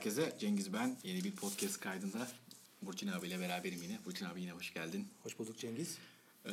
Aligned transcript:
herkese. 0.00 0.32
Cengiz 0.38 0.72
ben. 0.72 0.96
Yeni 1.04 1.24
bir 1.24 1.36
podcast 1.36 1.80
kaydında 1.80 2.28
Burçin 2.82 3.08
abiyle 3.08 3.40
beraberim 3.40 3.82
yine. 3.82 3.98
Burçin 4.06 4.24
abi 4.24 4.40
yine 4.40 4.50
hoş 4.50 4.74
geldin. 4.74 5.08
Hoş 5.22 5.38
bulduk 5.38 5.58
Cengiz. 5.58 5.98
Ee, 6.46 6.50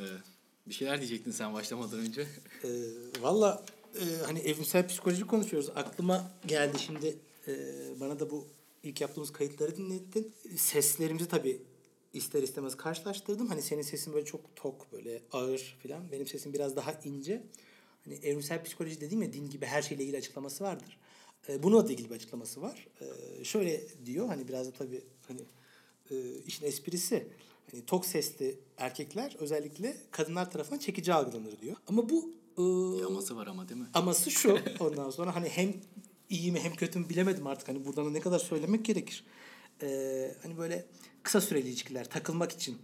bir 0.66 0.74
şeyler 0.74 0.98
diyecektin 0.98 1.30
sen 1.30 1.54
başlamadan 1.54 1.98
önce. 1.98 2.26
Ee, 2.64 2.68
Valla 3.20 3.64
e, 3.94 4.04
hani 4.26 4.38
evrimsel 4.38 4.88
psikoloji 4.88 5.26
konuşuyoruz. 5.26 5.70
Aklıma 5.76 6.30
geldi 6.46 6.78
şimdi 6.78 7.16
e, 7.48 7.54
bana 8.00 8.20
da 8.20 8.30
bu 8.30 8.46
ilk 8.82 9.00
yaptığımız 9.00 9.32
kayıtları 9.32 9.76
dinlettin. 9.76 10.34
Seslerimizi 10.56 11.28
tabii 11.28 11.62
ister 12.12 12.42
istemez 12.42 12.76
karşılaştırdım. 12.76 13.48
Hani 13.48 13.62
senin 13.62 13.82
sesin 13.82 14.14
böyle 14.14 14.24
çok 14.24 14.56
tok 14.56 14.92
böyle 14.92 15.22
ağır 15.32 15.76
filan. 15.82 16.12
Benim 16.12 16.26
sesim 16.26 16.52
biraz 16.52 16.76
daha 16.76 16.92
ince. 17.04 17.42
Hani 18.04 18.14
evrimsel 18.14 18.64
psikoloji 18.64 19.00
dediğim 19.00 19.22
ya 19.22 19.32
din 19.32 19.50
gibi 19.50 19.66
her 19.66 19.82
şeyle 19.82 20.02
ilgili 20.02 20.16
açıklaması 20.16 20.64
vardır. 20.64 20.98
E, 21.48 21.62
bununla 21.62 21.88
da 21.88 21.92
ilgili 21.92 22.10
bir 22.10 22.14
açıklaması 22.14 22.62
var. 22.62 22.88
E, 23.00 23.44
şöyle 23.44 23.82
diyor 24.06 24.26
hani 24.26 24.48
biraz 24.48 24.66
da 24.66 24.70
tabii 24.70 25.04
hani 25.28 25.40
e, 26.10 26.38
işin 26.46 26.66
esprisi 26.66 27.28
hani 27.70 27.86
tok 27.86 28.06
sesli 28.06 28.58
erkekler 28.78 29.36
özellikle 29.38 29.96
kadınlar 30.10 30.50
tarafından 30.50 30.78
çekici 30.78 31.14
algılanır 31.14 31.60
diyor. 31.60 31.76
Ama 31.86 32.08
bu 32.08 32.34
e, 32.58 33.04
aması 33.04 33.36
var 33.36 33.46
ama 33.46 33.68
değil 33.68 33.80
mi? 33.80 33.86
aması 33.94 34.30
şu 34.30 34.58
ondan 34.80 35.10
sonra 35.10 35.34
hani 35.34 35.48
hem 35.48 35.74
iyi 36.28 36.52
mi 36.52 36.60
hem 36.60 36.74
kötü 36.74 36.98
mü 36.98 37.08
bilemedim 37.08 37.46
artık 37.46 37.68
hani 37.68 37.84
buradan 37.84 38.06
da 38.06 38.10
ne 38.10 38.20
kadar 38.20 38.38
söylemek 38.38 38.84
gerekir. 38.84 39.24
Ee, 39.82 40.34
hani 40.42 40.58
böyle 40.58 40.86
kısa 41.22 41.40
süreli 41.40 41.68
ilişkiler 41.68 42.10
takılmak 42.10 42.52
için 42.52 42.78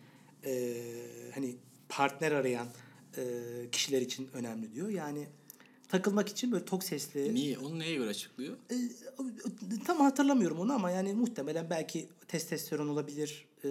e, 0.45 0.75
hani 1.35 1.57
partner 1.89 2.33
arayan 2.33 2.69
e, 3.17 3.23
kişiler 3.73 4.01
için 4.01 4.29
önemli 4.33 4.75
diyor. 4.75 4.89
Yani 4.89 5.29
takılmak 5.95 6.29
için 6.29 6.53
böyle 6.53 6.65
tok 6.65 6.85
sesli 6.85 7.35
Niye? 7.35 7.59
Onu 7.59 7.79
neye 7.79 7.95
göre 7.95 8.11
açıklıyor? 8.11 8.57
e, 8.71 8.77
tam 9.87 10.01
hatırlamıyorum 10.01 10.61
onu 10.61 10.73
ama 10.73 10.91
yani 10.91 11.15
muhtemelen 11.15 11.71
belki 11.71 12.09
testosteron 12.29 12.89
olabilir. 12.89 13.47
E, 13.65 13.69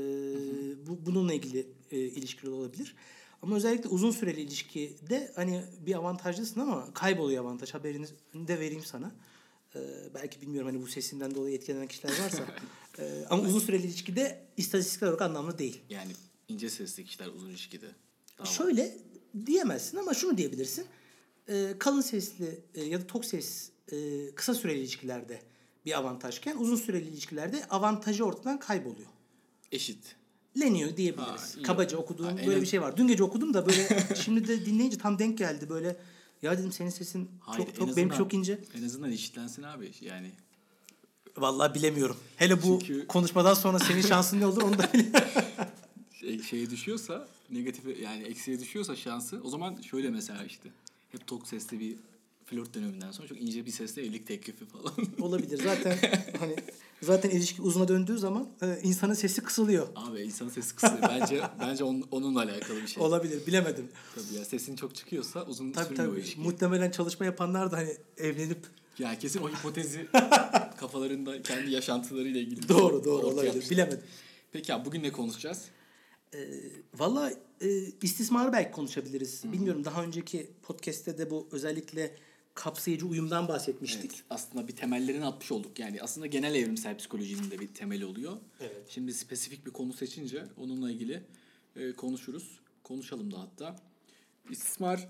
bu 0.87 1.05
bununla 1.05 1.33
ilgili 1.33 1.67
e, 1.91 1.97
ilişkili 1.97 2.49
olabilir. 2.49 2.95
Ama 3.41 3.55
özellikle 3.55 3.89
uzun 3.89 4.11
süreli 4.11 4.41
ilişkide 4.41 5.31
hani 5.35 5.63
bir 5.85 5.95
avantajlısın 5.95 6.59
ama 6.59 6.93
kayboluyor 6.93 7.43
avantaj. 7.43 7.73
Haberini 7.73 8.07
de 8.33 8.59
vereyim 8.59 8.83
sana. 8.83 9.11
E, 9.75 9.79
belki 10.15 10.41
bilmiyorum 10.41 10.71
hani 10.71 10.81
bu 10.81 10.87
sesinden 10.87 11.35
dolayı 11.35 11.55
etkilenen 11.55 11.87
kişiler 11.87 12.11
varsa. 12.23 12.43
E, 12.99 13.25
ama 13.29 13.43
uzun 13.43 13.59
süreli 13.59 13.85
ilişkide 13.87 14.45
istatistiksel 14.57 15.09
olarak 15.09 15.21
anlamlı 15.21 15.57
değil. 15.57 15.81
Yani 15.89 16.11
ince 16.47 16.69
sesli 16.69 17.05
kişiler 17.05 17.27
uzun 17.27 17.49
ilişkide. 17.49 17.87
Daha 18.37 18.47
Şöyle 18.47 18.97
diyemezsin 19.45 19.97
ama 19.97 20.13
şunu 20.13 20.37
diyebilirsin. 20.37 20.85
Ee, 21.49 21.73
kalın 21.79 22.01
sesli 22.01 22.61
e, 22.75 22.83
ya 22.83 23.01
da 23.01 23.07
tok 23.07 23.25
ses 23.25 23.69
e, 23.91 23.95
kısa 24.35 24.53
süreli 24.53 24.79
ilişkilerde 24.79 25.41
bir 25.85 25.97
avantajken 25.97 26.57
uzun 26.57 26.75
süreli 26.75 27.07
ilişkilerde 27.07 27.65
avantajı 27.69 28.25
ortadan 28.25 28.59
kayboluyor. 28.59 29.09
Eşit. 29.71 30.15
Leniyor 30.59 30.97
diyebiliriz. 30.97 31.55
Ha, 31.55 31.59
iyi. 31.59 31.63
Kabaca 31.63 31.97
okuduğum 31.97 32.37
Ha, 32.37 32.47
böyle 32.47 32.61
bir 32.61 32.65
şey 32.65 32.81
var. 32.81 32.97
Dün 32.97 33.07
gece 33.07 33.23
okudum 33.23 33.53
da 33.53 33.65
böyle 33.65 34.07
şimdi 34.23 34.47
de 34.47 34.65
dinleyince 34.65 34.97
tam 34.97 35.19
denk 35.19 35.37
geldi 35.37 35.69
böyle. 35.69 35.95
Ya 36.41 36.57
dedim 36.57 36.71
senin 36.71 36.89
sesin 36.89 37.29
Hayır, 37.39 37.65
çok 37.65 37.75
çok 37.75 37.97
benim 37.97 38.09
çok 38.09 38.33
ince. 38.33 38.59
En 38.77 38.83
azından 38.83 39.11
eşitlensin 39.11 39.63
abi. 39.63 39.91
Yani 40.01 40.31
Vallahi 41.37 41.73
bilemiyorum. 41.73 42.17
Hele 42.35 42.63
bu 42.63 42.79
Çünkü- 42.79 43.07
konuşmadan 43.07 43.53
sonra 43.53 43.79
senin 43.79 44.01
şansın 44.01 44.39
ne 44.39 44.45
olur 44.45 44.61
onu 44.61 44.77
da 44.77 44.93
bilemiyorum. 44.93 45.27
şey- 46.19 46.41
şeye 46.43 46.69
düşüyorsa 46.69 47.27
negatife 47.49 47.91
yani 48.01 48.23
eksiye 48.23 48.59
düşüyorsa 48.59 48.95
şansı 48.95 49.41
o 49.43 49.49
zaman 49.49 49.81
şöyle 49.81 50.09
mesela 50.09 50.43
işte 50.43 50.69
hep 51.13 51.27
tok 51.27 51.47
sesli 51.47 51.79
bir 51.79 51.95
flört 52.45 52.73
döneminden 52.73 53.11
sonra 53.11 53.27
çok 53.27 53.41
ince 53.41 53.65
bir 53.65 53.71
sesle 53.71 54.01
evlilik 54.01 54.27
teklifi 54.27 54.65
falan. 54.65 54.93
Olabilir. 55.21 55.63
Zaten 55.63 55.97
hani 56.39 56.55
zaten 57.01 57.29
ilişki 57.29 57.61
uzuna 57.61 57.87
döndüğü 57.87 58.17
zaman 58.17 58.47
e, 58.61 58.79
insanın 58.83 59.13
sesi 59.13 59.41
kısılıyor. 59.43 59.87
Abi 59.95 60.21
insanın 60.21 60.49
sesi 60.49 60.75
kısılıyor. 60.75 61.01
Bence 61.09 61.41
bence 61.59 61.83
onun, 61.83 62.05
onunla 62.11 62.41
alakalı 62.41 62.81
bir 62.81 62.87
şey. 62.87 63.03
Olabilir. 63.03 63.47
Bilemedim. 63.47 63.87
Tabii 64.15 64.37
ya 64.39 64.45
sesin 64.45 64.75
çok 64.75 64.95
çıkıyorsa 64.95 65.45
uzun 65.45 65.71
Tabii 65.71 65.85
sürmüyor 65.85 66.09
tabii. 66.11 66.19
ilişki. 66.19 66.39
Muhtemelen 66.39 66.91
çalışma 66.91 67.25
yapanlar 67.25 67.71
da 67.71 67.77
hani 67.77 67.97
evlenip 68.17 68.59
Ya 68.99 69.19
kesin 69.19 69.41
o 69.41 69.49
hipotezi 69.49 70.07
kafalarında 70.77 71.41
kendi 71.41 71.71
yaşantılarıyla 71.71 72.39
ilgili. 72.41 72.69
doğru 72.69 73.03
doğru 73.05 73.15
ortaya 73.17 73.33
olabilir. 73.33 73.49
atmışlar. 73.49 73.71
Bilemedim. 73.71 73.99
Peki 74.51 74.73
abi 74.73 74.85
bugün 74.85 75.03
ne 75.03 75.11
konuşacağız? 75.11 75.61
Valla 76.93 77.31
e, 77.61 77.67
istismarı 78.01 78.53
belki 78.53 78.71
konuşabiliriz. 78.71 79.43
Bilmiyorum 79.51 79.85
daha 79.85 80.03
önceki 80.03 80.51
podcast'te 80.63 81.17
de 81.17 81.29
bu 81.29 81.47
özellikle 81.51 82.15
kapsayıcı 82.53 83.07
uyumdan 83.07 83.47
bahsetmiştik. 83.47 84.11
Evet, 84.11 84.23
aslında 84.29 84.67
bir 84.67 84.75
temellerini 84.75 85.25
atmış 85.25 85.51
olduk. 85.51 85.79
Yani 85.79 86.01
aslında 86.01 86.27
genel 86.27 86.55
evrimsel 86.55 86.97
psikolojinin 86.97 87.51
de 87.51 87.59
bir 87.59 87.67
temeli 87.67 88.05
oluyor. 88.05 88.37
Evet. 88.59 88.85
Şimdi 88.89 89.13
spesifik 89.13 89.65
bir 89.65 89.71
konu 89.71 89.93
seçince 89.93 90.45
onunla 90.57 90.91
ilgili 90.91 91.23
e, 91.75 91.93
konuşuruz. 91.93 92.59
Konuşalım 92.83 93.31
da 93.31 93.39
hatta. 93.39 93.75
İstismar 94.49 95.09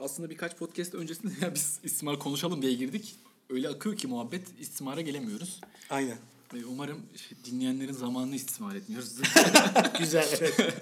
aslında 0.00 0.30
birkaç 0.30 0.56
podcast 0.56 0.94
öncesinde 0.94 1.32
ya 1.42 1.54
biz 1.54 1.80
istismar 1.84 2.18
konuşalım 2.18 2.62
diye 2.62 2.74
girdik. 2.74 3.16
Öyle 3.50 3.68
akıyor 3.68 3.96
ki 3.96 4.06
muhabbet 4.06 4.60
istismara 4.60 5.00
gelemiyoruz. 5.00 5.60
Aynen. 5.90 6.18
E, 6.54 6.64
umarım 6.64 7.02
şey, 7.16 7.38
dinleyenlerin 7.44 7.92
zamanını 7.92 8.34
istismar 8.34 8.74
etmiyoruz. 8.74 9.16
Güzel 9.98 10.28
evet. 10.40 10.74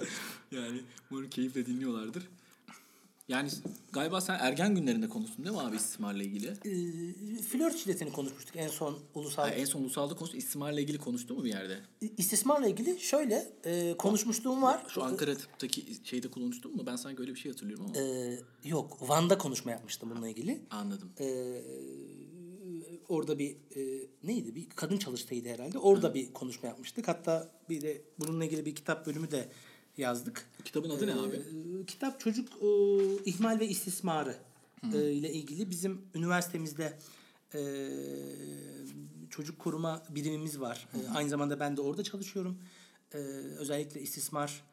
yani 0.50 0.80
umarım 1.10 1.30
keyifle 1.30 1.66
dinliyorlardır. 1.66 2.28
Yani 3.28 3.50
galiba 3.92 4.20
sen 4.20 4.38
ergen 4.40 4.74
günlerinde 4.74 5.08
konuştun 5.08 5.44
değil 5.44 5.56
mi 5.56 5.62
abi 5.62 5.76
istismarla 5.76 6.22
ilgili? 6.22 6.46
E, 6.48 7.42
flört 7.42 7.76
şiddetini 7.76 8.12
konuşmuştuk 8.12 8.56
en 8.56 8.68
son 8.68 8.98
ulusal. 9.14 9.42
Ha, 9.42 9.50
en 9.50 9.64
son 9.64 9.80
ulusalda 9.80 10.14
konuştu. 10.16 10.36
İstismarla 10.36 10.80
ilgili 10.80 10.98
konuştu 10.98 11.34
mu 11.34 11.44
bir 11.44 11.48
yerde? 11.48 11.80
İstismarla 12.16 12.68
ilgili 12.68 13.00
şöyle 13.00 13.52
e, 13.64 13.96
konuşmuşluğum 13.96 14.62
var. 14.62 14.82
Şu 14.88 15.02
Ankara 15.02 15.34
tıptaki 15.34 15.84
şeyde 16.04 16.28
konuştun 16.28 16.76
mu? 16.76 16.82
Ben 16.86 16.96
sanki 16.96 17.22
öyle 17.22 17.34
bir 17.34 17.40
şey 17.40 17.52
hatırlıyorum 17.52 17.86
ama. 17.88 17.98
E, 17.98 18.38
yok 18.64 18.98
Van'da 19.00 19.38
konuşma 19.38 19.70
yapmıştım 19.70 20.10
bununla 20.10 20.28
ilgili. 20.28 20.60
Anladım. 20.70 21.12
Ee, 21.20 21.62
orada 23.08 23.38
bir 23.38 23.50
e, 23.50 24.06
neydi 24.24 24.54
bir 24.54 24.70
kadın 24.70 24.98
çalıştayıydı 24.98 25.48
herhalde. 25.48 25.78
Orada 25.78 26.14
bir 26.14 26.32
konuşma 26.32 26.68
yapmıştık. 26.68 27.08
Hatta 27.08 27.50
bir 27.68 27.80
de 27.80 28.02
bununla 28.18 28.44
ilgili 28.44 28.66
bir 28.66 28.74
kitap 28.74 29.06
bölümü 29.06 29.30
de 29.30 29.48
yazdık. 29.96 30.50
Kitabın 30.64 30.90
adı 30.90 31.06
ne 31.06 31.14
abi? 31.14 31.36
Ee, 31.36 31.86
kitap 31.86 32.20
çocuk 32.20 32.48
e, 32.48 32.66
ihmal 33.24 33.60
ve 33.60 33.68
istismarı 33.68 34.36
e, 34.94 35.12
ile 35.12 35.32
ilgili 35.32 35.70
bizim 35.70 36.00
üniversitemizde 36.14 36.98
e, 37.54 37.60
çocuk 39.30 39.58
koruma 39.58 40.02
birimimiz 40.10 40.60
var. 40.60 40.88
E, 40.94 41.08
aynı 41.14 41.28
zamanda 41.28 41.60
ben 41.60 41.76
de 41.76 41.80
orada 41.80 42.04
çalışıyorum. 42.04 42.58
E, 43.14 43.18
özellikle 43.58 44.00
istismar 44.00 44.64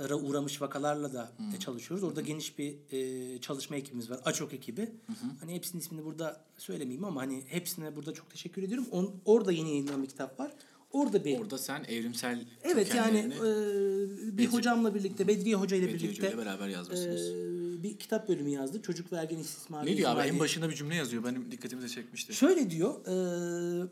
uğramış 0.00 0.62
vakalarla 0.62 1.12
da 1.12 1.32
e, 1.56 1.58
çalışıyoruz. 1.58 2.04
Orada 2.04 2.20
geniş 2.20 2.58
bir 2.58 2.76
e, 2.92 3.40
çalışma 3.40 3.76
ekibimiz 3.76 4.10
var. 4.10 4.20
Açok 4.24 4.54
ekibi. 4.54 4.90
Hani 5.40 5.54
hepsinin 5.54 5.80
ismini 5.80 6.04
burada 6.04 6.44
söylemeyeyim 6.58 7.04
ama 7.04 7.20
hani 7.20 7.42
hepsine 7.46 7.96
burada 7.96 8.12
çok 8.14 8.30
teşekkür 8.30 8.62
ediyorum. 8.62 8.86
On, 8.90 9.14
orada 9.24 9.52
yeni 9.52 9.68
yayınlanan 9.70 10.02
bir 10.02 10.08
kitap 10.08 10.40
var. 10.40 10.52
Orada 10.92 11.24
bir 11.24 11.38
Orada 11.38 11.58
sen 11.58 11.84
evrimsel 11.88 12.44
Evet 12.62 12.94
yani 12.94 13.18
e, 13.18 14.38
bir 14.38 14.46
hocamla 14.46 14.94
birlikte 14.94 15.28
Bedriye 15.28 15.54
Hoca 15.54 15.76
ile 15.76 15.86
Bedriye 15.86 16.10
birlikte 16.10 16.38
beraber 16.38 16.68
yazmışsınız. 16.68 17.28
e, 17.28 17.82
bir 17.82 17.98
kitap 17.98 18.28
bölümü 18.28 18.50
yazdık. 18.50 18.84
Çocuk 18.84 19.12
ve 19.12 19.16
ergen 19.16 19.38
istismarı. 19.38 19.86
ne 19.86 19.96
diyor 19.96 20.10
abi? 20.10 20.28
En 20.28 20.38
başında 20.38 20.70
bir 20.70 20.74
cümle 20.74 20.94
yazıyor. 20.94 21.24
Benim 21.24 21.50
dikkatimi 21.50 21.82
de 21.82 21.88
çekmişti. 21.88 22.34
Şöyle 22.34 22.70
diyor. 22.70 23.06
e, 23.06 23.88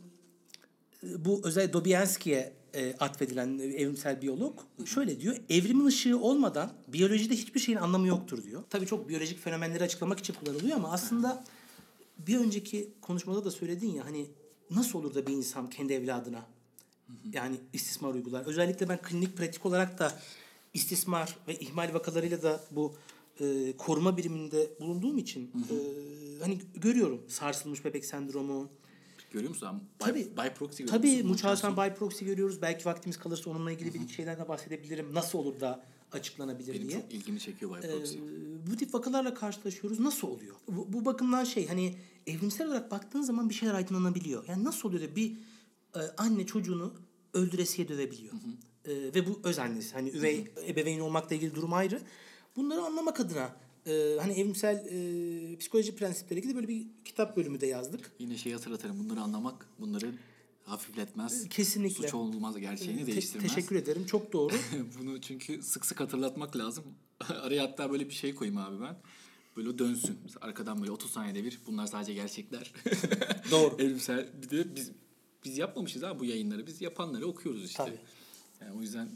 bu 1.02 1.40
özel 1.44 1.72
Dobianski'ye 1.72 2.52
e, 2.74 2.94
atfedilen 3.00 3.58
evrimsel 3.58 4.22
biyolog 4.22 4.60
şöyle 4.84 5.20
diyor. 5.20 5.36
Evrimin 5.50 5.86
ışığı 5.86 6.18
olmadan 6.18 6.72
biyolojide 6.88 7.34
hiçbir 7.34 7.60
şeyin 7.60 7.78
anlamı 7.78 8.06
yoktur 8.06 8.44
diyor. 8.44 8.62
Tabii 8.70 8.86
çok 8.86 9.08
biyolojik 9.08 9.38
fenomenleri 9.38 9.84
açıklamak 9.84 10.18
için 10.18 10.34
kullanılıyor 10.34 10.76
ama 10.76 10.92
aslında 10.92 11.44
bir 12.18 12.38
önceki 12.38 12.90
konuşmada 13.00 13.44
da 13.44 13.50
söyledin 13.50 13.90
ya 13.90 14.04
hani 14.04 14.26
nasıl 14.70 14.98
olur 14.98 15.14
da 15.14 15.26
bir 15.26 15.32
insan 15.32 15.70
kendi 15.70 15.92
evladına 15.92 16.46
yani 17.32 17.56
istismar 17.72 18.14
uygular. 18.14 18.46
Özellikle 18.46 18.88
ben 18.88 19.02
klinik 19.02 19.36
pratik 19.36 19.66
olarak 19.66 19.98
da 19.98 20.18
istismar 20.74 21.36
ve 21.48 21.58
ihmal 21.58 21.94
vakalarıyla 21.94 22.42
da 22.42 22.60
bu 22.70 22.94
e, 23.40 23.76
koruma 23.78 24.16
biriminde 24.16 24.70
bulunduğum 24.80 25.18
için 25.18 25.50
e, 25.70 25.74
hani 26.42 26.58
görüyorum 26.74 27.22
sarsılmış 27.28 27.84
bebek 27.84 28.04
sendromu. 28.04 28.70
Görüyor 29.32 29.50
musun? 29.50 29.82
By, 30.00 30.04
Tabii. 30.04 30.24
by 30.36 30.48
proxy 30.54 30.82
görüyor 30.82 30.98
Tabii? 30.98 31.22
Munchausen 31.22 31.76
by 31.76 31.94
proxy 31.98 32.24
görüyoruz. 32.24 32.62
Belki 32.62 32.84
vaktimiz 32.84 33.16
kalırsa 33.16 33.50
onunla 33.50 33.72
ilgili 33.72 33.94
bir 33.94 34.00
iki 34.00 34.14
şeyden 34.14 34.38
de 34.38 34.48
bahsedebilirim. 34.48 35.14
Nasıl 35.14 35.38
olur 35.38 35.60
da 35.60 35.84
açıklanabilir 36.12 36.74
Benim 36.74 36.88
diye. 36.88 37.00
çok 37.00 37.14
ilgimi 37.14 37.40
çekiyor 37.40 37.76
by 37.76 37.86
proxy. 37.86 38.18
Ee, 38.18 38.20
bu 38.70 38.76
tip 38.76 38.94
vakalarla 38.94 39.34
karşılaşıyoruz. 39.34 40.00
Nasıl 40.00 40.28
oluyor? 40.28 40.56
Bu, 40.68 40.92
bu 40.92 41.04
bakımdan 41.04 41.44
şey 41.44 41.68
hani 41.68 41.94
evrimsel 42.26 42.66
olarak 42.66 42.90
baktığın 42.90 43.22
zaman 43.22 43.48
bir 43.48 43.54
şeyler 43.54 43.74
aydınlanabiliyor. 43.74 44.44
Yani 44.48 44.64
nasıl 44.64 44.88
oluyor 44.88 45.10
da 45.10 45.16
bir 45.16 45.32
e, 45.96 46.00
anne 46.18 46.46
çocuğunu 46.46 46.94
öldüresiye 47.34 47.88
dövebiliyor. 47.88 48.34
E, 48.84 48.90
ve 48.94 49.26
bu 49.26 49.40
öz 49.44 49.58
annesi. 49.58 49.92
Hani 49.94 50.10
üvey 50.10 50.52
ebeveyn 50.68 51.00
olmakla 51.00 51.36
ilgili 51.36 51.54
durum 51.54 51.72
ayrı. 51.72 52.00
Bunları 52.56 52.80
anlamak 52.80 53.20
adına 53.20 53.56
e, 53.86 54.16
hani 54.20 54.32
evrimsel 54.32 54.76
e, 54.76 55.56
psikoloji 55.56 55.96
prensipleri 55.96 56.42
gibi 56.42 56.54
böyle 56.54 56.68
bir 56.68 56.86
kitap 57.04 57.36
bölümü 57.36 57.60
de 57.60 57.66
yazdık. 57.66 58.12
Yine 58.18 58.36
şeyi 58.36 58.54
hatırlatırım. 58.54 59.04
Bunları 59.04 59.20
anlamak, 59.20 59.68
bunları 59.80 60.14
hafifletmez. 60.64 61.48
Kesinlikle. 61.48 62.02
Suç 62.02 62.14
olmaz 62.14 62.58
gerçeğini 62.58 63.00
Te- 63.00 63.06
değiştirmez. 63.06 63.54
teşekkür 63.54 63.76
ederim. 63.76 64.06
Çok 64.06 64.32
doğru. 64.32 64.54
Bunu 64.98 65.20
çünkü 65.20 65.62
sık 65.62 65.86
sık 65.86 66.00
hatırlatmak 66.00 66.56
lazım. 66.56 66.84
Araya 67.28 67.62
hatta 67.62 67.90
böyle 67.90 68.08
bir 68.08 68.14
şey 68.14 68.34
koyayım 68.34 68.58
abi 68.58 68.80
ben. 68.80 68.96
Böyle 69.56 69.78
dönsün. 69.78 70.18
Arkadan 70.40 70.80
böyle 70.80 70.90
30 70.90 71.10
saniyede 71.10 71.44
bir. 71.44 71.60
Bunlar 71.66 71.86
sadece 71.86 72.14
gerçekler. 72.14 72.72
Doğru. 73.50 73.76
Elbisel. 73.78 74.28
Bir 74.42 74.50
de 74.50 74.76
biz 74.76 74.92
biz 75.44 75.58
yapmamışız 75.58 76.02
ha 76.02 76.20
bu 76.20 76.24
yayınları. 76.24 76.66
Biz 76.66 76.80
yapanları 76.80 77.26
okuyoruz 77.26 77.64
işte. 77.64 77.84
Tabii. 77.84 77.98
Yani 78.60 78.78
o 78.78 78.80
yüzden 78.80 79.08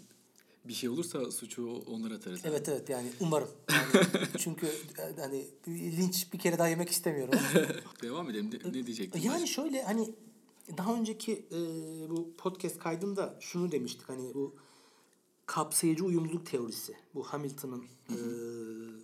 bir 0.68 0.74
şey 0.74 0.88
olursa 0.88 1.30
suçu 1.30 1.82
onlara 1.86 2.14
atarız. 2.14 2.40
Evet 2.44 2.68
evet 2.68 2.88
yani 2.88 3.08
umarım. 3.20 3.48
Yani 3.70 4.06
çünkü 4.38 4.66
e, 4.66 5.20
hani 5.20 5.46
linç 5.68 6.32
bir 6.32 6.38
kere 6.38 6.58
daha 6.58 6.68
yemek 6.68 6.90
istemiyorum. 6.90 7.38
Devam 8.02 8.30
edelim. 8.30 8.52
De- 8.52 8.68
ne 8.68 8.72
diyecektin? 8.72 9.20
Yani 9.20 9.48
şöyle 9.48 9.82
hani 9.82 10.14
daha 10.76 10.94
önceki 10.94 11.32
e, 11.32 11.58
bu 12.10 12.32
podcast 12.38 12.78
kaydında 12.78 13.36
şunu 13.40 13.72
demiştik 13.72 14.08
hani 14.08 14.34
bu 14.34 14.56
kapsayıcı 15.46 16.04
uyumluluk 16.04 16.46
teorisi. 16.46 16.94
Bu 17.14 17.22
Hamilton'ın 17.22 17.84
e, 18.10 18.16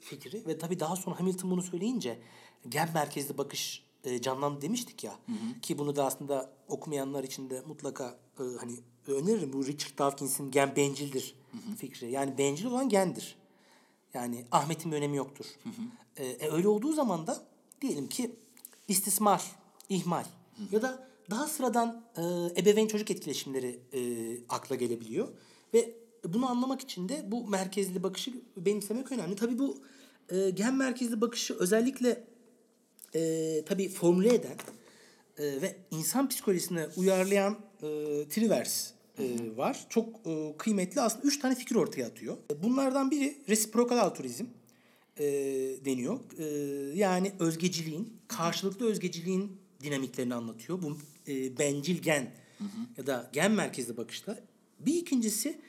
fikri 0.01 0.47
ve 0.47 0.59
tabii 0.59 0.81
daha 0.81 0.97
sonra 0.97 1.21
Hamilton 1.21 1.51
bunu 1.51 1.63
söyleyince 1.63 2.19
gen 2.69 2.91
merkezli 2.95 3.39
bakış 3.39 3.85
e, 4.05 4.21
canlandı 4.21 4.63
demiştik 4.63 5.05
ya. 5.05 5.19
Ki 5.63 5.79
bunu 5.79 5.97
da 5.97 6.07
aslında 6.07 6.53
okumayanlar 6.69 7.25
için 7.25 7.51
de 7.51 7.63
mutlaka 7.67 8.19
e, 8.39 8.43
hani 8.61 8.73
öneririm. 9.09 9.53
Bu 9.53 9.67
Richard 9.67 9.99
Dawkins'in 9.99 10.51
gen 10.51 10.77
bencildir 10.77 11.35
fikri. 11.79 12.11
Yani 12.11 12.39
bencil 12.39 12.67
olan 12.67 12.89
gendir. 12.89 13.37
Yani 14.15 14.45
Ahmet'in 14.51 14.93
bir 14.93 14.97
önemi 14.97 15.17
yoktur. 15.17 15.47
Ee, 16.17 16.27
e, 16.27 16.51
öyle 16.51 16.69
olduğu 16.69 16.93
zaman 16.93 17.27
da 17.27 17.45
diyelim 17.81 18.09
ki 18.09 18.31
istismar, 18.89 19.43
ihmal 19.89 20.25
ya 20.73 20.83
da 20.83 21.09
daha 21.31 21.47
sıradan 21.47 22.05
e, 22.17 22.23
ebeveyn 22.61 22.87
çocuk 22.87 23.11
etkileşimleri 23.11 23.81
e, 23.93 24.01
akla 24.49 24.75
gelebiliyor. 24.75 25.29
Ve 25.75 25.95
bunu 26.25 26.51
anlamak 26.51 26.81
için 26.81 27.09
de 27.09 27.25
bu 27.27 27.47
merkezli 27.47 28.03
bakışı 28.03 28.33
benimsemek 28.57 29.13
önemli. 29.13 29.37
Tabii 29.37 29.59
bu 29.59 29.79
e, 30.31 30.51
gen 30.51 30.75
merkezli 30.75 31.21
bakışı 31.21 31.55
özellikle 31.55 32.25
e, 33.15 33.63
tabii 33.67 33.89
formüle 33.89 34.35
eden 34.35 34.57
e, 35.39 35.63
ve 35.63 35.77
insan 35.91 36.29
psikolojisine 36.29 36.87
uyarlayan 36.97 37.53
e, 37.83 37.87
Trivers 38.29 38.91
e, 39.19 39.57
var. 39.57 39.87
Çok 39.89 40.27
e, 40.27 40.55
kıymetli 40.59 41.01
aslında 41.01 41.27
üç 41.27 41.39
tane 41.39 41.55
fikir 41.55 41.75
ortaya 41.75 42.07
atıyor. 42.07 42.37
E, 42.53 42.63
Bunlardan 42.63 43.11
biri 43.11 43.39
reciprocal 43.49 43.99
altruizm 43.99 44.45
e, 45.19 45.25
deniyor. 45.85 46.21
E, 46.39 46.45
yani 46.99 47.33
özgeciliğin, 47.39 48.17
karşılıklı 48.29 48.87
özgeciliğin 48.87 49.57
dinamiklerini 49.83 50.35
anlatıyor. 50.35 50.83
Bu 50.83 50.99
e, 51.29 51.59
bencil 51.59 51.97
gen 51.99 52.31
ya 52.97 53.07
da 53.07 53.31
gen 53.33 53.53
merkezli 53.53 53.97
bakışla. 53.97 54.39
Bir 54.81 54.95
ikincisi 54.95 55.61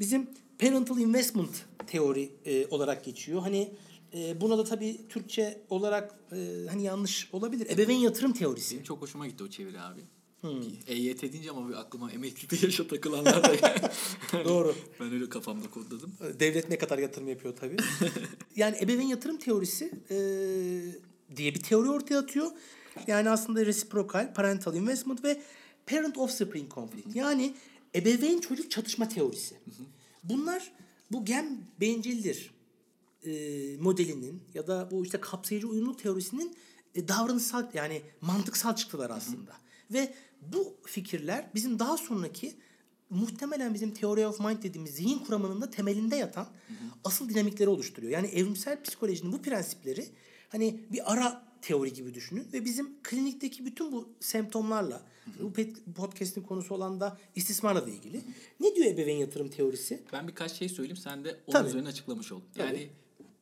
bizim 0.00 0.30
parental 0.58 0.98
investment 0.98 1.64
teori 1.86 2.30
e, 2.44 2.66
olarak 2.66 3.04
geçiyor. 3.04 3.40
Hani 3.40 3.74
e, 4.14 4.40
buna 4.40 4.58
da 4.58 4.64
tabii 4.64 5.08
Türkçe 5.08 5.62
olarak 5.70 6.14
e, 6.32 6.66
hani 6.70 6.82
yanlış 6.82 7.28
olabilir. 7.32 7.70
Ebeveyn 7.70 7.98
yatırım 7.98 8.32
teorisi. 8.32 8.74
Benim 8.74 8.84
çok 8.84 9.02
hoşuma 9.02 9.26
gitti 9.26 9.44
o 9.44 9.48
çeviri 9.48 9.80
abi. 9.80 10.00
Hmm. 10.40 10.60
Bir 10.60 10.88
EYT 10.88 11.22
deyince 11.22 11.50
ama 11.50 11.68
bir 11.68 11.74
aklıma 11.74 12.12
emeklilikte 12.12 12.66
yaşa 12.66 12.88
takılanlar 12.88 13.44
da 13.44 13.54
Doğru. 14.44 14.74
ben 15.00 15.12
öyle 15.12 15.28
kafamda 15.28 15.70
kodladım. 15.70 16.12
Devlet 16.40 16.68
ne 16.68 16.78
kadar 16.78 16.98
yatırım 16.98 17.28
yapıyor 17.28 17.56
tabii. 17.56 17.76
yani 18.56 18.76
ebeveyn 18.80 19.06
yatırım 19.06 19.36
teorisi 19.36 19.92
e, 20.10 20.16
diye 21.36 21.54
bir 21.54 21.62
teori 21.62 21.90
ortaya 21.90 22.18
atıyor. 22.18 22.50
Yani 23.06 23.30
aslında 23.30 23.66
reciprocal, 23.66 24.34
parental 24.34 24.76
investment 24.76 25.24
ve 25.24 25.42
parent 25.86 26.18
offspring 26.18 26.74
conflict. 26.74 27.16
Yani 27.16 27.54
ebeveyn 27.94 28.40
çocuk 28.40 28.70
çatışma 28.70 29.08
teorisi. 29.08 29.54
Bunlar 30.24 30.72
bu 31.10 31.24
gen 31.24 31.58
bencildir 31.80 32.50
e, 33.26 33.76
modelinin 33.80 34.42
ya 34.54 34.66
da 34.66 34.88
bu 34.90 35.04
işte 35.04 35.20
kapsayıcı 35.20 35.68
uyumluluk 35.68 35.98
teorisinin 35.98 36.56
e, 36.94 37.08
davranışsal 37.08 37.66
yani 37.74 38.02
mantıksal 38.20 38.76
çıktılar 38.76 39.10
aslında. 39.10 39.52
Ve 39.92 40.14
bu 40.40 40.76
fikirler 40.84 41.50
bizim 41.54 41.78
daha 41.78 41.96
sonraki 41.96 42.54
muhtemelen 43.10 43.74
bizim 43.74 43.94
theory 43.94 44.26
of 44.26 44.40
mind 44.40 44.62
dediğimiz 44.62 44.94
zihin 44.94 45.18
kuramının 45.18 45.60
da 45.60 45.70
temelinde 45.70 46.16
yatan 46.16 46.46
asıl 47.04 47.28
dinamikleri 47.28 47.68
oluşturuyor. 47.68 48.12
Yani 48.12 48.26
evrimsel 48.26 48.82
psikolojinin 48.82 49.32
bu 49.32 49.42
prensipleri 49.42 50.06
hani 50.48 50.80
bir 50.92 51.12
ara 51.12 51.50
teori 51.62 51.92
gibi 51.92 52.14
düşünün 52.14 52.46
ve 52.52 52.64
bizim 52.64 53.02
klinikteki 53.02 53.66
bütün 53.66 53.92
bu 53.92 54.08
semptomlarla 54.20 55.02
bu 55.40 55.52
podcast'in 55.92 56.42
konusu 56.42 56.74
olan 56.74 57.00
da 57.00 57.18
istismarla 57.34 57.86
da 57.86 57.90
ilgili. 57.90 58.20
Ne 58.60 58.74
diyor 58.74 58.86
ebeveyn 58.86 59.16
yatırım 59.16 59.48
teorisi? 59.48 60.02
Ben 60.12 60.28
birkaç 60.28 60.52
şey 60.52 60.68
söyleyeyim 60.68 60.96
sen 60.96 61.24
de 61.24 61.40
onun 61.46 61.52
Tabii. 61.52 61.68
üzerine 61.68 61.88
açıklamış 61.88 62.32
ol. 62.32 62.40
Yani 62.56 62.70
Tabii. 62.70 62.90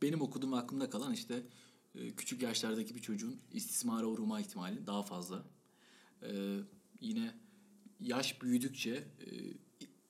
Benim 0.03 0.21
okuduğum 0.23 0.55
aklımda 0.55 0.91
kalan 0.91 1.13
işte 1.13 1.43
e, 1.95 2.11
küçük 2.15 2.43
yaşlardaki 2.43 2.95
bir 2.95 3.01
çocuğun 3.01 3.41
istismara 3.53 4.07
uğrama 4.07 4.41
ihtimali 4.41 4.87
daha 4.87 5.03
fazla. 5.03 5.45
Ee, 6.23 6.57
yine 7.01 7.35
yaş 8.01 8.43
büyüdükçe 8.43 8.91
e, 8.91 9.27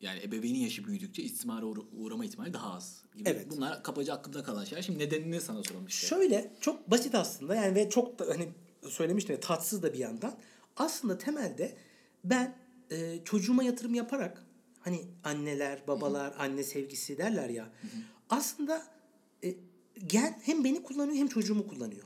yani 0.00 0.20
ebeveynin 0.22 0.58
yaşı 0.58 0.84
büyüdükçe 0.84 1.22
istismara 1.22 1.66
uğra- 1.66 1.86
uğrama 1.92 2.24
ihtimali 2.24 2.52
daha 2.52 2.74
az. 2.74 3.04
Gibi. 3.16 3.28
Evet. 3.28 3.46
Bunlar 3.50 3.82
kabaca 3.82 4.14
aklımda 4.14 4.42
kalan 4.42 4.64
şeyler. 4.64 4.82
Şimdi 4.82 4.98
nedenini 4.98 5.40
sana 5.40 5.62
soralım 5.62 5.86
işte. 5.86 6.06
Şöyle 6.06 6.52
çok 6.60 6.90
basit 6.90 7.14
aslında 7.14 7.54
yani 7.54 7.74
ve 7.74 7.90
çok 7.90 8.18
da 8.18 8.26
hani 8.28 8.48
söylemiştim 8.88 9.34
ya 9.34 9.40
tatsız 9.40 9.82
da 9.82 9.92
bir 9.92 9.98
yandan. 9.98 10.34
Aslında 10.76 11.18
temelde 11.18 11.76
ben 12.24 12.56
e, 12.90 13.24
çocuğuma 13.24 13.62
yatırım 13.62 13.94
yaparak 13.94 14.46
hani 14.80 15.04
anneler, 15.24 15.86
babalar, 15.88 16.34
anne 16.38 16.62
sevgisi 16.62 17.18
derler 17.18 17.48
ya. 17.48 17.70
Aslında 18.30 18.86
e, 19.44 19.54
gen 20.06 20.38
hem 20.42 20.64
beni 20.64 20.82
kullanıyor 20.82 21.16
hem 21.16 21.28
çocuğumu 21.28 21.68
kullanıyor. 21.68 22.04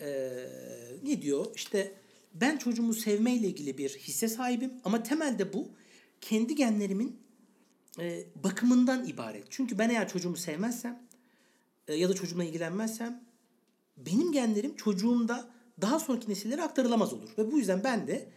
E, 0.00 0.08
ne 1.04 1.22
diyor? 1.22 1.46
İşte 1.54 1.92
ben 2.34 2.56
çocuğumu 2.56 2.94
sevmeyle 2.94 3.46
ilgili 3.46 3.78
bir 3.78 3.88
hisse 3.88 4.28
sahibim 4.28 4.72
ama 4.84 5.02
temelde 5.02 5.52
bu 5.52 5.68
kendi 6.20 6.54
genlerimin 6.54 7.16
e, 7.98 8.24
bakımından 8.44 9.08
ibaret. 9.08 9.44
Çünkü 9.50 9.78
ben 9.78 9.90
eğer 9.90 10.08
çocuğumu 10.08 10.36
sevmezsem 10.36 11.02
e, 11.88 11.94
ya 11.94 12.08
da 12.08 12.14
çocuğumla 12.14 12.44
ilgilenmezsem 12.44 13.24
benim 13.96 14.32
genlerim 14.32 14.76
çocuğumda 14.76 15.50
daha 15.80 16.00
sonraki 16.00 16.30
nesillere 16.30 16.62
aktarılamaz 16.62 17.12
olur. 17.12 17.28
Ve 17.38 17.52
bu 17.52 17.58
yüzden 17.58 17.84
ben 17.84 18.06
de 18.06 18.28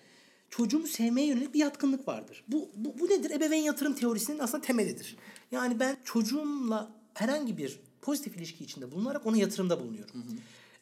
çocuğumu 0.49 0.87
sevmeye 0.87 1.27
yönelik 1.27 1.53
bir 1.53 1.59
yatkınlık 1.59 2.07
vardır. 2.07 2.43
Bu, 2.47 2.69
bu, 2.75 2.99
bu 2.99 3.05
nedir? 3.05 3.31
Ebeveyn 3.31 3.63
yatırım 3.63 3.95
teorisinin 3.95 4.39
aslında 4.39 4.63
temelidir. 4.63 5.17
Yani 5.51 5.79
ben 5.79 5.97
çocuğumla 6.03 6.91
herhangi 7.13 7.57
bir 7.57 7.79
pozitif 8.03 8.37
ilişki 8.37 8.63
içinde 8.63 8.91
bulunarak 8.91 9.25
ona 9.25 9.37
yatırımda 9.37 9.79
bulunuyorum. 9.79 10.25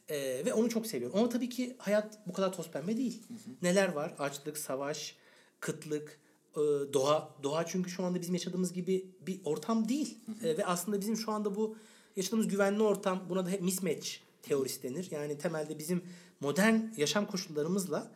Ee, 0.09 0.45
ve 0.45 0.53
onu 0.53 0.69
çok 0.69 0.87
seviyorum. 0.87 1.19
Ama 1.19 1.29
tabii 1.29 1.49
ki 1.49 1.75
hayat 1.77 2.27
bu 2.27 2.33
kadar 2.33 2.53
toz 2.53 2.71
pembe 2.71 2.97
değil. 2.97 3.23
Neler 3.61 3.91
var? 3.91 4.15
Açlık, 4.19 4.57
savaş, 4.57 5.15
kıtlık, 5.59 6.19
e, 6.55 6.59
doğa. 6.93 7.35
Doğa 7.43 7.65
çünkü 7.65 7.89
şu 7.89 8.03
anda 8.03 8.21
bizim 8.21 8.33
yaşadığımız 8.33 8.73
gibi 8.73 9.05
bir 9.27 9.41
ortam 9.45 9.89
değil. 9.89 10.17
E, 10.43 10.57
ve 10.57 10.65
aslında 10.65 11.01
bizim 11.01 11.17
şu 11.17 11.31
anda 11.31 11.55
bu 11.55 11.75
yaşadığımız 12.15 12.47
güvenli 12.47 12.83
ortam 12.83 13.25
buna 13.29 13.45
da 13.45 13.49
hep 13.49 13.61
mismatch 13.61 14.09
teorisi 14.41 14.83
denir. 14.83 15.07
Yani 15.11 15.37
temelde 15.37 15.79
bizim 15.79 16.03
modern 16.39 16.79
yaşam 16.97 17.27
koşullarımızla 17.27 18.11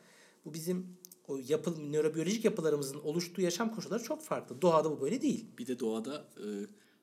bu 0.46 0.54
bizim 0.54 0.98
o 1.28 1.38
yapı, 1.48 1.92
nörobiyolojik 1.92 2.46
yapılarımızın 2.46 3.00
oluştuğu 3.00 3.42
yaşam 3.42 3.76
koşulları 3.76 4.04
çok 4.04 4.24
farklı. 4.24 4.62
Doğada 4.62 4.92
bu 4.92 5.02
böyle 5.02 5.22
değil. 5.22 5.46
Bir 5.58 5.68
de 5.68 5.80
doğada 5.80 6.26
e, 6.38 6.46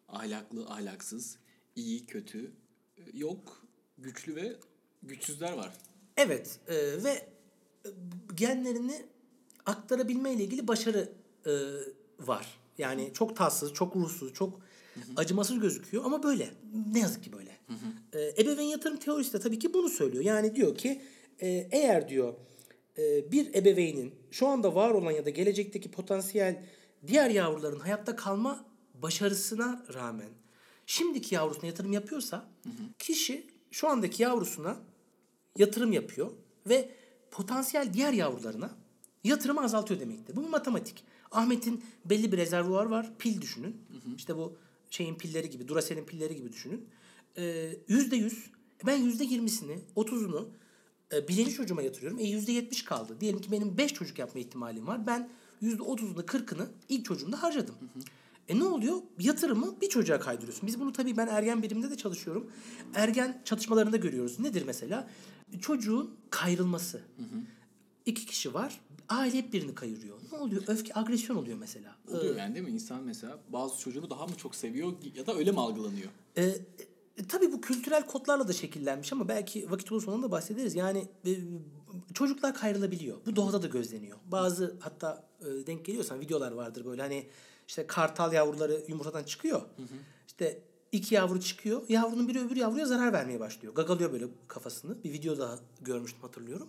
ahlaklı, 0.08 0.66
ahlaksız, 0.66 1.38
iyi, 1.76 2.06
kötü 2.06 2.52
e, 2.96 3.02
yok. 3.18 3.62
Güçlü 3.98 4.36
ve 4.36 4.56
güçsüzler 5.02 5.52
var. 5.52 5.72
Evet 6.16 6.60
e, 6.68 6.74
ve 7.04 7.10
e, 7.10 7.88
genlerini 8.34 9.06
aktarabilme 9.66 10.32
ile 10.32 10.44
ilgili 10.44 10.68
başarı 10.68 11.12
e, 11.46 11.52
var. 12.20 12.60
Yani 12.78 13.10
çok 13.14 13.36
tatsız, 13.36 13.72
çok 13.72 13.96
ruhsuz, 13.96 14.34
çok 14.34 14.60
acımasız 15.16 15.60
gözüküyor 15.60 16.04
ama 16.04 16.22
böyle. 16.22 16.50
Ne 16.92 16.98
yazık 16.98 17.24
ki 17.24 17.32
böyle. 17.32 17.58
E, 18.12 18.42
ebeveyn 18.42 18.66
yatırım 18.66 18.96
teorisi 18.96 19.32
de 19.32 19.40
tabii 19.40 19.58
ki 19.58 19.74
bunu 19.74 19.88
söylüyor. 19.88 20.24
Yani 20.24 20.56
diyor 20.56 20.76
ki 20.76 21.02
e, 21.40 21.68
eğer 21.70 22.08
diyor 22.08 22.34
e, 22.98 23.32
bir 23.32 23.54
ebeveynin 23.54 24.14
şu 24.30 24.46
anda 24.46 24.74
var 24.74 24.90
olan 24.90 25.10
ya 25.10 25.24
da 25.24 25.30
gelecekteki 25.30 25.90
potansiyel 25.90 26.64
diğer 27.06 27.30
yavruların 27.30 27.80
hayatta 27.80 28.16
kalma 28.16 28.64
başarısına 28.94 29.84
rağmen 29.94 30.28
şimdiki 30.86 31.34
yavrusuna 31.34 31.66
yatırım 31.66 31.92
yapıyorsa 31.92 32.48
kişi 32.98 33.46
şu 33.70 33.88
andaki 33.88 34.22
yavrusuna 34.22 34.76
yatırım 35.58 35.92
yapıyor 35.92 36.30
ve 36.68 36.90
potansiyel 37.30 37.92
diğer 37.94 38.12
yavrularına 38.12 38.70
yatırımı 39.24 39.60
azaltıyor 39.60 40.00
demektir. 40.00 40.36
Bu 40.36 40.48
matematik. 40.48 41.04
Ahmet'in 41.30 41.84
belli 42.04 42.32
bir 42.32 42.36
rezervuar 42.36 42.86
var. 42.86 43.12
Pil 43.18 43.40
düşünün. 43.40 43.76
İşte 44.16 44.36
bu 44.36 44.56
şeyin 44.90 45.14
pilleri 45.14 45.50
gibi, 45.50 45.68
Duracell'in 45.68 46.04
pilleri 46.04 46.36
gibi 46.36 46.52
düşünün. 46.52 46.88
Ee, 47.36 47.76
Yüzde 47.88 48.16
yüz. 48.16 48.50
Ben 48.86 48.96
yüzde 48.96 49.24
yirmisini, 49.24 49.78
otuzunu 49.96 50.48
e, 51.12 51.28
birinci 51.28 51.52
çocuğuma 51.52 51.82
yatırıyorum. 51.82 52.18
E 52.18 52.22
yüzde 52.22 52.52
yetmiş 52.52 52.84
kaldı. 52.84 53.20
Diyelim 53.20 53.40
ki 53.40 53.52
benim 53.52 53.78
beş 53.78 53.94
çocuk 53.94 54.18
yapma 54.18 54.40
ihtimalim 54.40 54.86
var. 54.86 55.06
Ben 55.06 55.30
%30'unu 55.62 56.24
40'ını 56.24 56.66
ilk 56.88 57.04
çocuğumda 57.04 57.42
harcadım. 57.42 57.74
E 58.48 58.58
ne 58.58 58.64
oluyor? 58.64 58.96
Yatırımı 59.18 59.80
bir 59.80 59.88
çocuğa 59.88 60.20
kaydırıyorsun. 60.20 60.66
Biz 60.66 60.80
bunu 60.80 60.92
tabii 60.92 61.16
ben 61.16 61.26
ergen 61.26 61.62
birimde 61.62 61.90
de 61.90 61.96
çalışıyorum. 61.96 62.50
Ergen 62.94 63.42
çatışmalarında 63.44 63.96
görüyoruz. 63.96 64.40
Nedir 64.40 64.62
mesela? 64.66 65.08
Çocuğun 65.60 66.14
kayrılması. 66.30 67.00
İki 68.06 68.26
kişi 68.26 68.54
var. 68.54 68.80
Aile 69.08 69.38
hep 69.38 69.52
birini 69.52 69.74
kayırıyor. 69.74 70.18
Ne 70.32 70.38
oluyor? 70.38 70.62
Öfke, 70.66 70.98
agresyon 70.98 71.36
oluyor 71.36 71.58
mesela. 71.58 71.96
Oluyor 72.08 72.36
yani 72.36 72.54
değil 72.54 72.66
mi? 72.66 72.72
İnsan 72.72 73.02
mesela 73.02 73.38
bazı 73.48 73.80
çocuğunu 73.80 74.10
daha 74.10 74.26
mı 74.26 74.34
çok 74.36 74.54
seviyor 74.54 74.92
ya 75.16 75.26
da 75.26 75.34
öyle 75.34 75.50
mi 75.50 75.60
algılanıyor? 75.60 76.10
E, 76.36 76.42
e, 76.42 77.26
tabii 77.28 77.52
bu 77.52 77.60
kültürel 77.60 78.06
kodlarla 78.06 78.48
da 78.48 78.52
şekillenmiş 78.52 79.12
ama 79.12 79.28
belki 79.28 79.70
vakit 79.70 79.92
olursa 79.92 80.10
ondan 80.10 80.22
da 80.22 80.30
bahsederiz. 80.30 80.74
Yani 80.74 81.08
e, 81.26 81.30
çocuklar 82.14 82.54
kayrılabiliyor. 82.54 83.16
Bu 83.26 83.36
doğada 83.36 83.62
da 83.62 83.66
gözleniyor. 83.66 84.18
Bazı 84.24 84.76
hatta 84.80 85.28
e, 85.40 85.66
denk 85.66 85.84
geliyorsan 85.84 86.20
videolar 86.20 86.52
vardır 86.52 86.84
böyle 86.84 87.02
hani 87.02 87.26
işte 87.72 87.86
kartal 87.86 88.32
yavruları 88.32 88.84
yumurtadan 88.88 89.24
çıkıyor. 89.24 89.62
İşte 90.26 90.62
iki 90.92 91.14
yavru 91.14 91.40
çıkıyor. 91.40 91.82
Yavrunun 91.88 92.28
biri 92.28 92.40
öbür 92.40 92.56
yavruya 92.56 92.86
zarar 92.86 93.12
vermeye 93.12 93.40
başlıyor. 93.40 93.74
Gagalıyor 93.74 94.12
böyle 94.12 94.26
kafasını. 94.48 95.04
Bir 95.04 95.12
video 95.12 95.38
daha 95.38 95.58
görmüştüm 95.80 96.22
hatırlıyorum. 96.22 96.68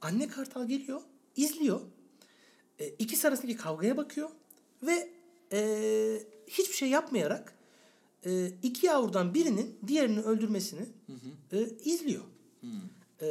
Anne 0.00 0.28
kartal 0.28 0.68
geliyor, 0.68 1.00
izliyor. 1.36 1.80
E, 2.78 2.88
ikisi 2.88 3.28
arasındaki 3.28 3.56
kavgaya 3.56 3.96
bakıyor 3.96 4.30
ve 4.82 5.10
e, 5.52 6.22
hiçbir 6.46 6.74
şey 6.74 6.88
yapmayarak 6.88 7.54
e, 8.26 8.46
iki 8.62 8.86
yavrudan 8.86 9.34
birinin 9.34 9.78
diğerini 9.86 10.20
öldürmesini 10.20 10.86
e, 11.52 11.68
izliyor. 11.84 12.24
E, 13.20 13.28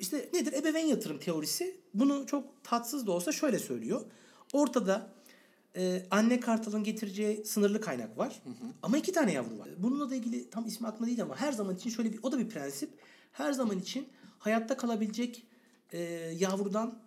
işte 0.00 0.28
nedir? 0.32 0.52
Ebeveyn 0.52 0.86
yatırım 0.86 1.18
teorisi 1.18 1.76
bunu 1.94 2.26
çok 2.26 2.64
tatsız 2.64 3.06
da 3.06 3.12
olsa 3.12 3.32
şöyle 3.32 3.58
söylüyor. 3.58 4.04
Ortada 4.52 5.14
e, 5.76 6.06
anne 6.10 6.40
kartalın 6.40 6.84
getireceği 6.84 7.44
sınırlı 7.44 7.80
kaynak 7.80 8.18
var. 8.18 8.42
Ama 8.82 8.98
iki 8.98 9.12
tane 9.12 9.32
yavru 9.32 9.58
var. 9.58 9.68
Bununla 9.78 10.10
da 10.10 10.14
ilgili 10.14 10.50
tam 10.50 10.66
ismi 10.66 10.86
aklıma 10.86 11.06
değil 11.06 11.22
ama 11.22 11.36
her 11.36 11.52
zaman 11.52 11.76
için 11.76 11.90
şöyle 11.90 12.12
bir 12.12 12.18
o 12.22 12.32
da 12.32 12.38
bir 12.38 12.48
prensip. 12.48 12.90
Her 13.32 13.52
zaman 13.52 13.78
için 13.78 14.08
hayatta 14.38 14.76
kalabilecek 14.76 15.46
e, 15.92 15.98
yavrudan 16.38 16.98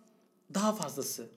daha 0.54 0.72
fazlası 0.72 1.28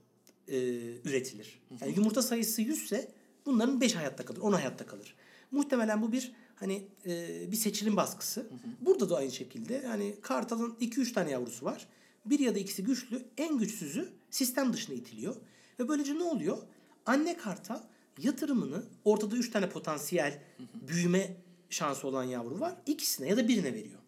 e, 0.47 0.57
üretilir. 1.05 1.61
Yani 1.81 1.93
yumurta 1.95 2.21
sayısı 2.21 2.61
100 2.61 2.83
ise 2.83 3.11
bunların 3.45 3.81
5 3.81 3.95
hayatta 3.95 4.25
kalır, 4.25 4.39
10 4.39 4.53
hayatta 4.53 4.85
kalır. 4.85 5.15
Muhtemelen 5.51 6.01
bu 6.01 6.11
bir 6.11 6.31
hani 6.55 6.87
e, 7.05 7.51
bir 7.51 7.57
seçilim 7.57 7.95
baskısı. 7.95 8.47
Burada 8.81 9.09
da 9.09 9.17
aynı 9.17 9.31
şekilde 9.31 9.73
yani 9.85 10.15
kartalın 10.21 10.75
2-3 10.81 11.13
tane 11.13 11.31
yavrusu 11.31 11.65
var. 11.65 11.87
Bir 12.25 12.39
ya 12.39 12.55
da 12.55 12.59
ikisi 12.59 12.83
güçlü, 12.83 13.25
en 13.37 13.57
güçsüzü 13.57 14.09
sistem 14.29 14.73
dışına 14.73 14.95
itiliyor. 14.95 15.35
Ve 15.79 15.87
böylece 15.87 16.15
ne 16.15 16.23
oluyor? 16.23 16.57
Anne 17.05 17.37
kartal 17.37 17.81
yatırımını 18.17 18.83
ortada 19.05 19.35
3 19.35 19.51
tane 19.51 19.69
potansiyel 19.69 20.41
büyüme 20.87 21.37
şansı 21.69 22.07
olan 22.07 22.23
yavru 22.23 22.59
var. 22.59 22.75
ikisine 22.85 23.27
ya 23.27 23.37
da 23.37 23.47
birine 23.47 23.73
veriyor. 23.73 23.99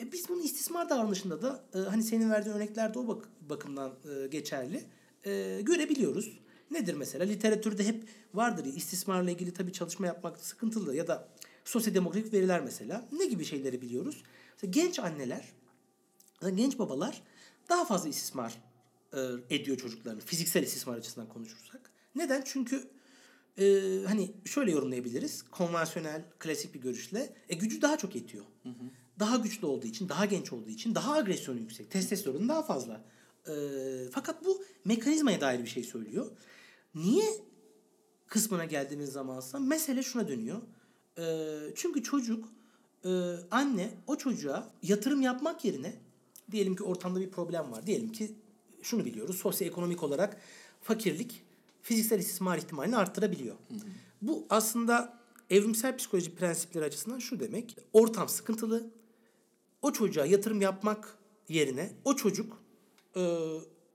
E 0.00 0.12
biz 0.12 0.28
bunu 0.28 0.42
istismar 0.42 0.88
davranışında 0.90 1.42
da 1.42 1.64
e, 1.74 1.78
hani 1.78 2.02
senin 2.02 2.30
verdiğin 2.30 2.56
örneklerde 2.56 2.98
o 2.98 3.08
bak 3.08 3.28
bakımdan 3.40 3.94
e, 4.04 4.26
geçerli 4.26 4.84
e, 5.26 5.60
görebiliyoruz. 5.62 6.38
Nedir 6.70 6.94
mesela? 6.94 7.24
Literatürde 7.24 7.86
hep 7.86 8.08
vardır 8.34 8.64
ya 8.64 8.72
istismarla 8.72 9.30
ilgili 9.30 9.52
tabii 9.52 9.72
çalışma 9.72 10.06
yapmak 10.06 10.38
sıkıntılı 10.38 10.96
ya 10.96 11.06
da 11.06 11.28
sosyodemografik 11.64 12.32
veriler 12.32 12.60
mesela. 12.60 13.08
Ne 13.12 13.26
gibi 13.26 13.44
şeyleri 13.44 13.82
biliyoruz? 13.82 14.22
Mesela 14.54 14.70
genç 14.70 14.98
anneler, 14.98 15.48
genç 16.54 16.78
babalar 16.78 17.22
daha 17.68 17.84
fazla 17.84 18.08
istismar 18.08 18.62
e, 19.12 19.20
ediyor 19.50 19.76
çocuklarını. 19.76 20.20
Fiziksel 20.20 20.62
istismar 20.62 20.96
açısından 20.96 21.28
konuşursak. 21.28 21.83
Neden? 22.14 22.42
Çünkü 22.46 22.88
e, 23.58 23.64
hani 24.06 24.32
şöyle 24.44 24.70
yorumlayabiliriz. 24.70 25.42
Konvansiyonel, 25.42 26.24
klasik 26.38 26.74
bir 26.74 26.80
görüşle 26.80 27.34
e, 27.48 27.54
gücü 27.54 27.82
daha 27.82 27.98
çok 27.98 28.14
yetiyor. 28.14 28.44
Daha 29.18 29.36
güçlü 29.36 29.66
olduğu 29.66 29.86
için, 29.86 30.08
daha 30.08 30.24
genç 30.24 30.52
olduğu 30.52 30.70
için 30.70 30.94
daha 30.94 31.14
agresyonu 31.14 31.58
yüksek. 31.58 31.90
Testosteronu 31.90 32.48
daha 32.48 32.62
fazla. 32.62 33.04
E, 33.48 33.52
fakat 34.12 34.44
bu 34.44 34.64
mekanizmaya 34.84 35.40
dair 35.40 35.62
bir 35.62 35.68
şey 35.68 35.84
söylüyor. 35.84 36.30
Niye 36.94 37.24
kısmına 38.26 38.64
geldiğimiz 38.64 39.12
zamansa 39.12 39.58
mesele 39.58 40.02
şuna 40.02 40.28
dönüyor. 40.28 40.62
E, 41.18 41.24
çünkü 41.74 42.02
çocuk, 42.02 42.48
e, 43.04 43.10
anne 43.50 43.90
o 44.06 44.16
çocuğa 44.16 44.72
yatırım 44.82 45.22
yapmak 45.22 45.64
yerine 45.64 45.94
diyelim 46.50 46.76
ki 46.76 46.82
ortamda 46.82 47.20
bir 47.20 47.30
problem 47.30 47.72
var. 47.72 47.86
Diyelim 47.86 48.12
ki 48.12 48.34
şunu 48.82 49.04
biliyoruz. 49.04 49.38
Sosyoekonomik 49.38 50.02
olarak 50.02 50.40
fakirlik 50.82 51.43
fiziksel 51.84 52.18
istismar 52.18 52.58
ihtimalini 52.58 52.96
arttırabiliyor. 52.96 53.54
Bu 54.22 54.46
aslında 54.50 55.18
evrimsel 55.50 55.96
psikoloji 55.96 56.34
prensipleri 56.34 56.84
açısından 56.84 57.18
şu 57.18 57.40
demek. 57.40 57.76
Ortam 57.92 58.28
sıkıntılı. 58.28 58.90
O 59.82 59.92
çocuğa 59.92 60.26
yatırım 60.26 60.60
yapmak 60.60 61.18
yerine 61.48 61.92
o 62.04 62.16
çocuk 62.16 62.62
e, 63.16 63.20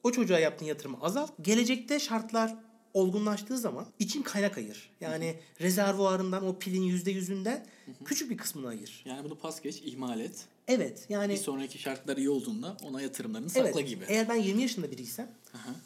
o 0.04 0.12
çocuğa 0.12 0.40
yaptığın 0.40 0.66
yatırımı 0.66 0.98
azalt. 1.02 1.32
Gelecekte 1.42 2.00
şartlar 2.00 2.56
olgunlaştığı 2.94 3.58
zaman 3.58 3.86
için 4.00 4.22
kaynak 4.22 4.58
ayır. 4.58 4.92
Yani 5.02 5.40
rezervuarından 5.62 6.46
o 6.46 6.60
pilin 6.60 6.82
yüzde 6.82 7.12
yüzünden 7.12 7.66
küçük 8.06 8.30
bir 8.30 8.38
kısmını 8.38 8.68
ayır. 8.68 9.04
Yani 9.06 9.24
bunu 9.24 9.38
pas 9.38 9.62
geç, 9.62 9.82
ihmal 9.86 10.20
et. 10.20 10.46
Evet 10.68 11.06
yani 11.10 11.34
Bir 11.34 11.38
sonraki 11.38 11.78
şartlar 11.78 12.18
iyi 12.18 12.30
olduğunda 12.30 12.78
ona 12.84 13.02
yatırımlarını 13.02 13.48
Evet. 13.56 13.68
sakla 13.68 13.82
gibi. 13.82 14.06
Eğer 14.08 14.30
ben 14.30 14.36
20 14.36 14.62
yaşında 14.62 14.92
biriysem 14.92 15.32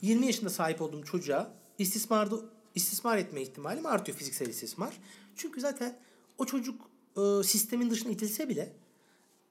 20 0.02 0.26
yaşında 0.26 0.50
sahip 0.50 0.82
olduğum 0.82 1.04
çocuğa 1.04 1.63
istismarda 1.84 2.36
istismar 2.76 3.18
etme 3.18 3.42
ihtimalim 3.42 3.86
artıyor 3.86 4.18
fiziksel 4.18 4.48
istismar. 4.48 4.98
Çünkü 5.36 5.62
zaten 5.62 6.00
o 6.38 6.46
çocuk 6.46 6.82
e, 7.18 7.44
sistemin 7.44 7.90
dışına 7.90 8.12
itilse 8.12 8.50
bile 8.50 8.74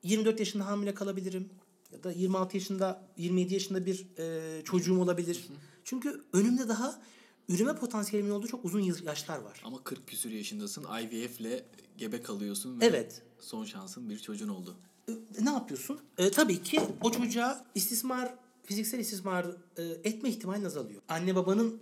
24 0.02 0.40
yaşında 0.40 0.66
hamile 0.66 0.94
kalabilirim 0.94 1.48
ya 1.92 2.02
da 2.02 2.12
26 2.12 2.56
yaşında 2.56 3.02
27 3.16 3.54
yaşında 3.54 3.86
bir 3.86 4.06
e, 4.18 4.64
çocuğum 4.64 5.00
olabilir. 5.00 5.48
Çünkü 5.84 6.24
önümde 6.32 6.68
daha 6.68 7.02
üreme 7.48 7.76
potansiyelimin 7.76 8.30
olduğu 8.32 8.46
çok 8.46 8.64
uzun 8.64 8.80
yaşlar 8.80 9.38
var. 9.38 9.62
Ama 9.64 9.84
40 9.84 10.06
küsür 10.06 10.30
yaşındasın. 10.30 10.84
IVF'le 10.84 11.64
gebe 11.98 12.22
kalıyorsun 12.22 12.80
ve 12.80 12.86
Evet. 12.86 13.22
son 13.40 13.64
şansın 13.64 14.10
bir 14.10 14.18
çocuğun 14.18 14.48
oldu. 14.48 14.76
E, 15.08 15.12
ne 15.44 15.50
yapıyorsun? 15.50 16.00
E, 16.18 16.30
tabii 16.30 16.62
ki 16.62 16.80
o 17.00 17.10
çocuğa 17.10 17.64
istismar, 17.74 18.34
fiziksel 18.62 18.98
istismar 18.98 19.46
e, 19.76 19.82
etme 19.82 20.28
ihtimalin 20.28 20.64
azalıyor. 20.64 21.02
Anne 21.08 21.34
babanın 21.34 21.80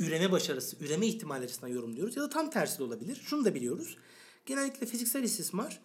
üreme 0.00 0.32
başarısı, 0.32 0.76
üreme 0.80 1.06
ihtimali 1.06 1.44
açısından 1.44 1.68
yorumluyoruz. 1.68 2.16
Ya 2.16 2.22
da 2.22 2.28
tam 2.28 2.50
tersi 2.50 2.78
de 2.78 2.82
olabilir. 2.82 3.22
Şunu 3.24 3.44
da 3.44 3.54
biliyoruz. 3.54 3.96
Genellikle 4.46 4.86
fiziksel 4.86 5.22
istismar 5.22 5.80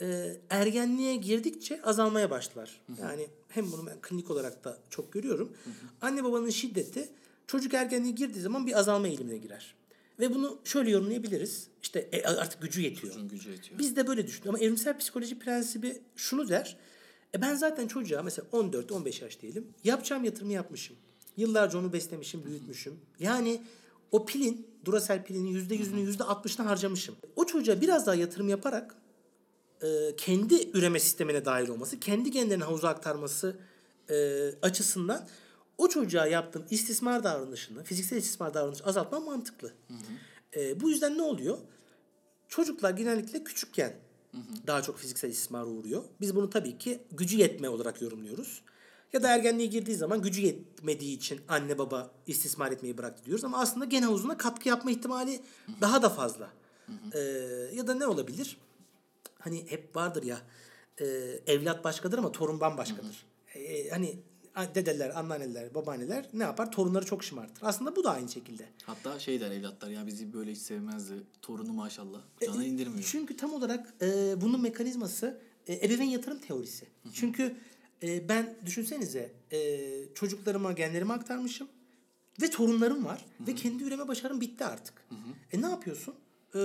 e, 0.00 0.36
ergenliğe 0.50 1.16
girdikçe 1.16 1.82
azalmaya 1.82 2.30
başlar. 2.30 2.80
Yani 3.00 3.26
hem 3.48 3.72
bunu 3.72 3.86
ben 3.86 4.00
klinik 4.02 4.30
olarak 4.30 4.64
da 4.64 4.78
çok 4.90 5.12
görüyorum. 5.12 5.52
Anne 6.00 6.24
babanın 6.24 6.50
şiddeti 6.50 7.08
çocuk 7.46 7.74
ergenliğe 7.74 8.12
girdiği 8.12 8.40
zaman 8.40 8.66
bir 8.66 8.78
azalma 8.78 9.08
eğilimine 9.08 9.36
girer. 9.38 9.74
Ve 10.20 10.34
bunu 10.34 10.58
şöyle 10.64 10.90
yorumlayabiliriz. 10.90 11.68
İşte 11.82 12.08
e, 12.12 12.22
artık 12.22 12.62
gücü 12.62 12.80
yetiyor. 12.80 13.12
Çocuğun 13.12 13.28
gücü 13.28 13.50
yetiyor. 13.50 13.78
Biz 13.78 13.96
de 13.96 14.06
böyle 14.06 14.26
düşünüyoruz. 14.26 14.48
Ama 14.48 14.66
evrimsel 14.66 14.98
psikoloji 14.98 15.38
prensibi 15.38 16.00
şunu 16.16 16.48
der. 16.48 16.76
E 17.34 17.40
ben 17.40 17.54
zaten 17.54 17.88
çocuğa 17.88 18.22
mesela 18.22 18.48
14-15 18.52 19.24
yaş 19.24 19.40
diyelim. 19.40 19.68
Yapacağım 19.84 20.24
yatırımı 20.24 20.52
yapmışım. 20.52 20.96
Yıllarca 21.36 21.78
onu 21.78 21.92
beslemişim, 21.92 22.44
büyütmüşüm. 22.44 23.00
Yani 23.18 23.62
o 24.10 24.26
pilin, 24.26 24.66
Duracell 24.84 25.24
pilinin 25.24 25.68
%100'ünü 25.68 26.16
%60'ını 26.16 26.66
harcamışım. 26.66 27.16
O 27.36 27.46
çocuğa 27.46 27.80
biraz 27.80 28.06
daha 28.06 28.14
yatırım 28.14 28.48
yaparak 28.48 28.94
e, 29.82 30.16
kendi 30.16 30.70
üreme 30.78 31.00
sistemine 31.00 31.44
dahil 31.44 31.68
olması, 31.68 32.00
kendi 32.00 32.30
genlerini 32.30 32.64
havuza 32.64 32.88
aktarması 32.88 33.56
e, 34.10 34.48
açısından 34.62 35.28
o 35.78 35.88
çocuğa 35.88 36.26
yaptığım 36.26 36.64
istismar 36.70 37.24
davranışını, 37.24 37.84
fiziksel 37.84 38.16
istismar 38.16 38.54
davranışını 38.54 38.86
azaltmam 38.86 39.24
mantıklı. 39.24 39.72
E, 40.56 40.80
bu 40.80 40.90
yüzden 40.90 41.18
ne 41.18 41.22
oluyor? 41.22 41.58
Çocuklar 42.48 42.90
genellikle 42.90 43.44
küçükken 43.44 43.96
daha 44.66 44.82
çok 44.82 44.98
fiziksel 44.98 45.30
istismara 45.30 45.66
uğruyor. 45.66 46.04
Biz 46.20 46.36
bunu 46.36 46.50
tabii 46.50 46.78
ki 46.78 46.98
gücü 47.12 47.36
yetme 47.36 47.68
olarak 47.68 48.02
yorumluyoruz. 48.02 48.62
Ya 49.12 49.22
da 49.22 49.28
ergenliğe 49.28 49.68
girdiği 49.68 49.96
zaman 49.96 50.22
gücü 50.22 50.40
yetmediği 50.40 51.16
için 51.16 51.40
anne 51.48 51.78
baba 51.78 52.10
istismar 52.26 52.72
etmeyi 52.72 52.98
bıraktı 52.98 53.24
diyoruz. 53.24 53.44
Ama 53.44 53.58
aslında 53.58 53.84
gen 53.84 54.02
havuzuna 54.02 54.36
katkı 54.36 54.68
yapma 54.68 54.90
ihtimali 54.90 55.40
daha 55.80 56.02
da 56.02 56.10
fazla. 56.10 56.50
Ee, 57.14 57.18
ya 57.74 57.86
da 57.86 57.94
ne 57.94 58.06
olabilir? 58.06 58.56
Hani 59.38 59.70
hep 59.70 59.96
vardır 59.96 60.22
ya 60.22 60.38
e, 61.00 61.04
evlat 61.46 61.84
başkadır 61.84 62.18
ama 62.18 62.32
torun 62.32 62.60
bambaşkadır. 62.60 63.26
E, 63.54 63.90
hani 63.90 64.18
dedeler, 64.74 65.18
anneanneler, 65.18 65.74
babaanneler 65.74 66.26
ne 66.32 66.42
yapar? 66.42 66.72
Torunları 66.72 67.06
çok 67.06 67.24
şımartır. 67.24 67.62
Aslında 67.62 67.96
bu 67.96 68.04
da 68.04 68.10
aynı 68.10 68.28
şekilde. 68.28 68.68
Hatta 68.86 69.18
şey 69.18 69.40
der 69.40 69.50
evlatlar 69.50 69.90
ya 69.90 70.06
bizi 70.06 70.32
böyle 70.32 70.52
hiç 70.52 70.58
sevmezdi. 70.58 71.14
Torunu 71.42 71.72
maşallah. 71.72 72.20
Cana 72.46 72.64
indirmiyor. 72.64 73.08
Çünkü 73.12 73.36
tam 73.36 73.52
olarak 73.52 73.94
e, 74.02 74.40
bunun 74.40 74.62
mekanizması 74.62 75.40
e, 75.66 75.86
ebeveyn 75.86 76.08
yatırım 76.08 76.38
teorisi. 76.38 76.86
Çünkü 77.12 77.56
e, 78.02 78.28
ben 78.28 78.56
düşünsenize 78.66 79.32
e, 79.52 79.80
çocuklarıma 80.14 80.72
genlerimi 80.72 81.12
aktarmışım. 81.12 81.68
ve 82.42 82.50
torunlarım 82.50 83.04
var 83.04 83.24
ve 83.40 83.54
kendi 83.54 83.84
üreme 83.84 84.08
başarım 84.08 84.40
bitti 84.40 84.64
artık. 84.64 84.94
E 85.52 85.62
ne 85.62 85.66
yapıyorsun? 85.66 86.14
Ee, 86.54 86.58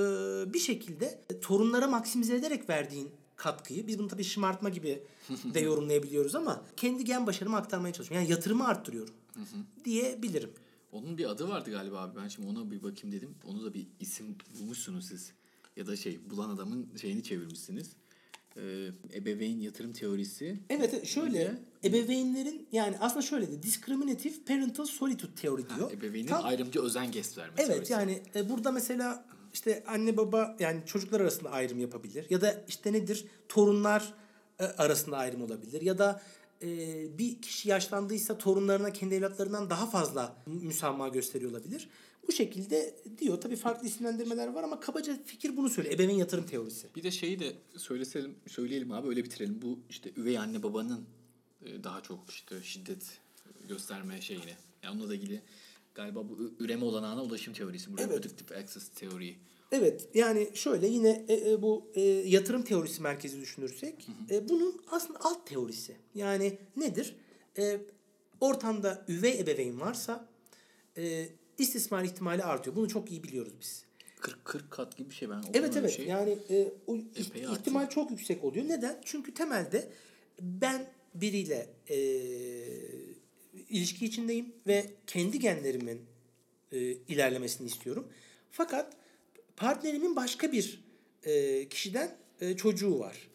bir 0.54 0.60
şekilde 0.60 1.22
torunlara 1.42 1.88
maksimize 1.88 2.36
ederek 2.36 2.70
verdiğin 2.70 3.10
katkıyı 3.36 3.88
biz 3.88 4.00
bunu 4.00 4.08
tabii 4.08 4.24
şımartma 4.24 4.70
gibi 4.70 5.04
de 5.54 5.60
yorumlayabiliyoruz 5.70 6.36
ama 6.36 6.64
kendi 6.78 7.06
gen 7.06 7.28
başarımı 7.28 7.58
aktarmaya 7.58 7.94
çalışıyorum. 7.94 8.24
Yani 8.24 8.32
yatırımı 8.32 8.68
arttırıyorum 8.68 9.14
diyebilirim. 9.86 10.52
Onun 10.92 11.18
bir 11.18 11.26
adı 11.30 11.50
vardı 11.50 11.72
galiba 11.72 12.00
abi. 12.00 12.20
Ben 12.20 12.28
şimdi 12.28 12.48
ona 12.48 12.72
bir 12.72 12.84
bakayım 12.84 13.16
dedim. 13.16 13.36
Onu 13.46 13.66
da 13.66 13.74
bir 13.74 13.88
isim 14.00 14.36
bulmuşsunuz 14.60 15.08
siz. 15.08 15.32
Ya 15.76 15.88
da 15.88 15.96
şey 15.96 16.20
bulan 16.30 16.50
adamın 16.50 16.90
şeyini 17.02 17.24
çevirmişsiniz. 17.24 17.90
Ee, 18.58 18.88
ebeveyn 19.14 19.60
yatırım 19.60 19.94
teorisi. 19.94 20.60
Evet 20.70 21.06
şöyle 21.06 21.54
ebeveynlerin 21.84 22.68
yani 22.72 22.96
aslında 23.00 23.22
şöyle 23.22 23.52
de 23.52 23.64
discriminative 23.64 24.34
parental 24.48 24.86
solitude 24.86 25.36
teori 25.36 25.70
diyor. 25.70 25.92
Ha, 25.92 25.96
ebeveynin 25.98 26.28
Tam- 26.28 26.46
ayrımcı 26.46 26.82
özen 26.82 27.12
gösterme 27.12 27.54
Evet 27.58 27.68
teorisi. 27.68 27.94
yani 27.94 28.22
e, 28.36 28.50
burada 28.50 28.72
mesela 28.72 29.26
işte 29.54 29.84
anne 29.88 30.18
baba 30.18 30.56
yani 30.60 30.82
çocuklar 30.86 31.22
arasında 31.22 31.50
ayrım 31.52 31.80
yapabilir 31.80 32.26
ya 32.30 32.42
da 32.42 32.64
işte 32.68 32.94
nedir 32.94 33.26
torunlar 33.50 34.14
e, 34.60 34.64
arasında 34.64 35.18
ayrım 35.18 35.42
olabilir 35.42 35.82
ya 35.82 35.98
da 35.98 36.22
e, 36.62 36.68
bir 37.18 37.42
kişi 37.42 37.70
yaşlandıysa 37.70 38.38
torunlarına 38.38 38.94
kendi 38.94 39.16
evlatlarından 39.16 39.70
daha 39.70 39.86
fazla 39.90 40.36
müsamaha 40.48 41.08
gösteriyor 41.08 41.52
olabilir. 41.52 41.90
Bu 42.28 42.32
şekilde 42.32 42.96
diyor. 43.18 43.42
Tabii 43.42 43.56
farklı 43.56 43.88
isimlendirmeler 43.88 44.48
var 44.48 44.64
ama 44.64 44.80
kabaca 44.80 45.24
fikir 45.26 45.58
bunu 45.58 45.70
söylüyor. 45.70 45.96
Ebeveyn 45.96 46.18
yatırım 46.18 46.46
teorisi. 46.46 46.88
Bir 46.96 47.04
de 47.04 47.12
şeyi 47.12 47.40
de 47.40 47.54
söyleselim, 47.78 48.36
söyleyelim 48.48 48.92
abi 48.92 49.08
öyle 49.08 49.24
bitirelim. 49.24 49.62
Bu 49.62 49.80
işte 49.90 50.12
üvey 50.18 50.38
anne 50.38 50.64
babanın 50.64 51.06
e, 51.66 51.84
daha 51.84 52.02
çok 52.04 52.30
işte 52.30 52.56
şiddet 52.64 53.04
gösterme 53.68 54.22
şeyini. 54.22 54.54
Yani 54.84 54.96
onunla 54.96 55.10
da 55.10 55.16
ilgili 55.16 55.42
galiba 55.96 56.30
bu 56.30 56.52
üreme 56.60 56.86
olanağına 56.86 57.24
ulaşım 57.24 57.54
teorisi. 57.54 57.94
Bu 57.94 57.96
Evet. 58.00 58.10
reproductive 58.12 58.58
access 58.60 58.90
teori. 58.90 59.36
Evet 59.72 60.08
yani 60.14 60.50
şöyle 60.54 60.88
yine 60.88 61.26
e, 61.28 61.52
e, 61.52 61.62
bu 61.62 61.92
e, 61.94 62.02
yatırım 62.02 62.64
teorisi 62.64 63.02
merkezi 63.02 63.42
düşünürsek 63.42 64.08
e, 64.30 64.50
bunun 64.50 64.82
aslında 64.92 65.20
alt 65.22 65.48
teorisi. 65.48 65.96
Yani 66.16 66.58
nedir? 66.78 67.16
E, 67.58 67.82
ortamda 68.42 69.06
üvey 69.08 69.40
ebeveyn 69.40 69.80
varsa 69.80 70.28
e, 70.98 71.30
istismar 71.62 72.04
ihtimali 72.04 72.44
artıyor. 72.44 72.76
Bunu 72.76 72.90
çok 72.90 73.12
iyi 73.12 73.24
biliyoruz 73.24 73.54
biz. 73.62 73.86
40 74.22 74.46
40 74.46 74.72
kat 74.72 74.98
gibi 74.98 75.10
bir 75.10 75.16
şey 75.16 75.30
ben 75.30 75.38
okudum 75.38 75.52
Evet 75.54 75.78
evet 75.78 75.92
şey. 75.92 76.06
yani 76.06 76.38
e, 76.50 76.72
o 76.88 76.98
Epey 77.16 77.44
ihtimal 77.44 77.90
çok 77.90 78.12
yüksek 78.12 78.44
oluyor. 78.44 78.68
Neden? 78.68 79.02
Çünkü 79.06 79.34
temelde 79.34 79.90
ben 80.42 80.86
biriyle 81.16 81.70
e, 81.90 81.98
ilişki 83.70 84.06
içindeyim 84.06 84.54
ve 84.68 84.86
kendi 85.08 85.40
genlerimin 85.40 86.02
e, 86.72 86.80
ilerlemesini 86.92 87.68
istiyorum. 87.68 88.08
Fakat 88.52 88.94
partnerimin 89.56 90.16
başka 90.16 90.52
bir 90.52 90.84
e, 91.24 91.68
kişiden 91.70 92.16
e, 92.42 92.56
çocuğu 92.56 93.00
var. 93.00 93.30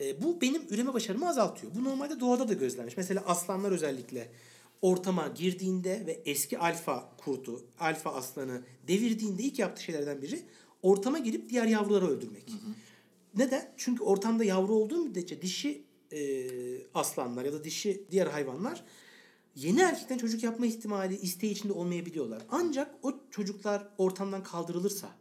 E, 0.00 0.22
bu 0.22 0.40
benim 0.40 0.62
üreme 0.70 0.94
başarımı 0.94 1.28
azaltıyor. 1.28 1.72
Bu 1.74 1.84
normalde 1.84 2.20
doğada 2.20 2.48
da 2.48 2.52
gözlenmiş. 2.52 2.96
Mesela 2.96 3.22
aslanlar 3.26 3.72
özellikle 3.72 4.28
ortama 4.82 5.28
girdiğinde 5.28 6.02
ve 6.06 6.22
eski 6.24 6.58
alfa 6.58 7.16
kurtu, 7.16 7.62
alfa 7.78 8.14
aslanı 8.14 8.62
devirdiğinde 8.88 9.42
ilk 9.42 9.58
yaptığı 9.58 9.82
şeylerden 9.82 10.22
biri 10.22 10.42
ortama 10.82 11.18
girip 11.18 11.50
diğer 11.50 11.66
yavruları 11.66 12.08
öldürmek. 12.08 12.52
Neden? 13.36 13.72
Çünkü 13.76 14.02
ortamda 14.04 14.44
yavru 14.44 14.74
olduğu 14.74 14.98
müddetçe 15.04 15.42
dişi 15.42 15.82
e, 16.12 16.46
aslanlar 16.94 17.44
ya 17.44 17.52
da 17.52 17.64
dişi 17.64 18.04
diğer 18.10 18.26
hayvanlar 18.26 18.84
yeni 19.56 19.80
erkekten 19.80 20.18
çocuk 20.18 20.42
yapma 20.42 20.66
ihtimali 20.66 21.16
isteği 21.16 21.52
içinde 21.52 21.72
olmayabiliyorlar. 21.72 22.42
Ancak 22.50 22.94
o 23.02 23.14
çocuklar 23.30 23.88
ortamdan 23.98 24.42
kaldırılırsa 24.42 25.16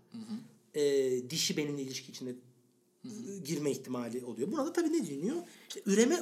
e, 0.74 0.82
dişi 1.30 1.58
benimle 1.58 1.82
ilişki 1.82 2.12
içinde 2.12 2.36
girme 3.46 3.72
ihtimali 3.72 4.26
oluyor. 4.26 4.52
Buna 4.52 4.66
da 4.66 4.74
tabii 4.74 4.94
ne 4.94 5.08
deniyor? 5.10 5.38
İşte 5.70 5.82
üreme 5.86 6.20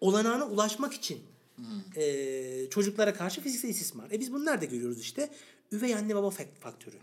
olanağına 0.00 0.46
ulaşmak 0.46 0.92
için 0.92 1.18
e, 1.96 2.66
çocuklara 2.70 3.14
karşı 3.14 3.40
fiziksel 3.40 3.68
istismar. 3.68 4.10
E 4.10 4.20
biz 4.20 4.32
bunu 4.32 4.44
nerede 4.44 4.66
görüyoruz 4.66 5.00
işte? 5.00 5.30
Üvey 5.72 5.94
anne 5.94 6.14
baba 6.14 6.26
fak- 6.26 6.54
faktörü. 6.60 6.96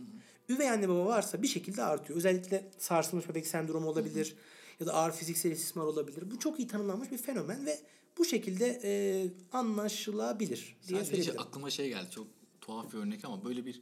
Üvey 0.49 0.69
anne 0.69 0.89
baba 0.89 1.05
varsa 1.05 1.41
bir 1.41 1.47
şekilde 1.47 1.83
artıyor. 1.83 2.17
Özellikle 2.17 2.69
sarsılmış 2.77 3.29
bebek 3.29 3.47
sendromu 3.47 3.87
olabilir 3.89 4.35
ya 4.79 4.85
da 4.87 4.93
ağır 4.93 5.11
fiziksel 5.11 5.51
istismar 5.51 5.85
olabilir. 5.85 6.31
Bu 6.31 6.39
çok 6.39 6.59
iyi 6.59 6.67
tanımlanmış 6.67 7.11
bir 7.11 7.17
fenomen 7.17 7.65
ve 7.65 7.79
bu 8.17 8.25
şekilde 8.25 8.81
e, 8.83 8.91
anlaşılabilir 9.57 10.75
diye 10.87 10.99
Sadece 10.99 11.05
söyleyebilirim. 11.05 11.41
aklıma 11.41 11.69
şey 11.69 11.89
geldi. 11.89 12.07
Çok 12.11 12.27
tuhaf 12.61 12.93
bir 12.93 12.97
örnek 12.97 13.25
ama 13.25 13.45
böyle 13.45 13.65
bir 13.65 13.81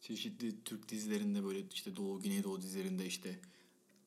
çeşitli 0.00 0.64
Türk 0.64 0.88
dizilerinde 0.88 1.44
böyle 1.44 1.60
işte 1.74 1.96
Doğu, 1.96 2.20
Güneydoğu 2.22 2.62
dizilerinde 2.62 3.06
işte 3.06 3.38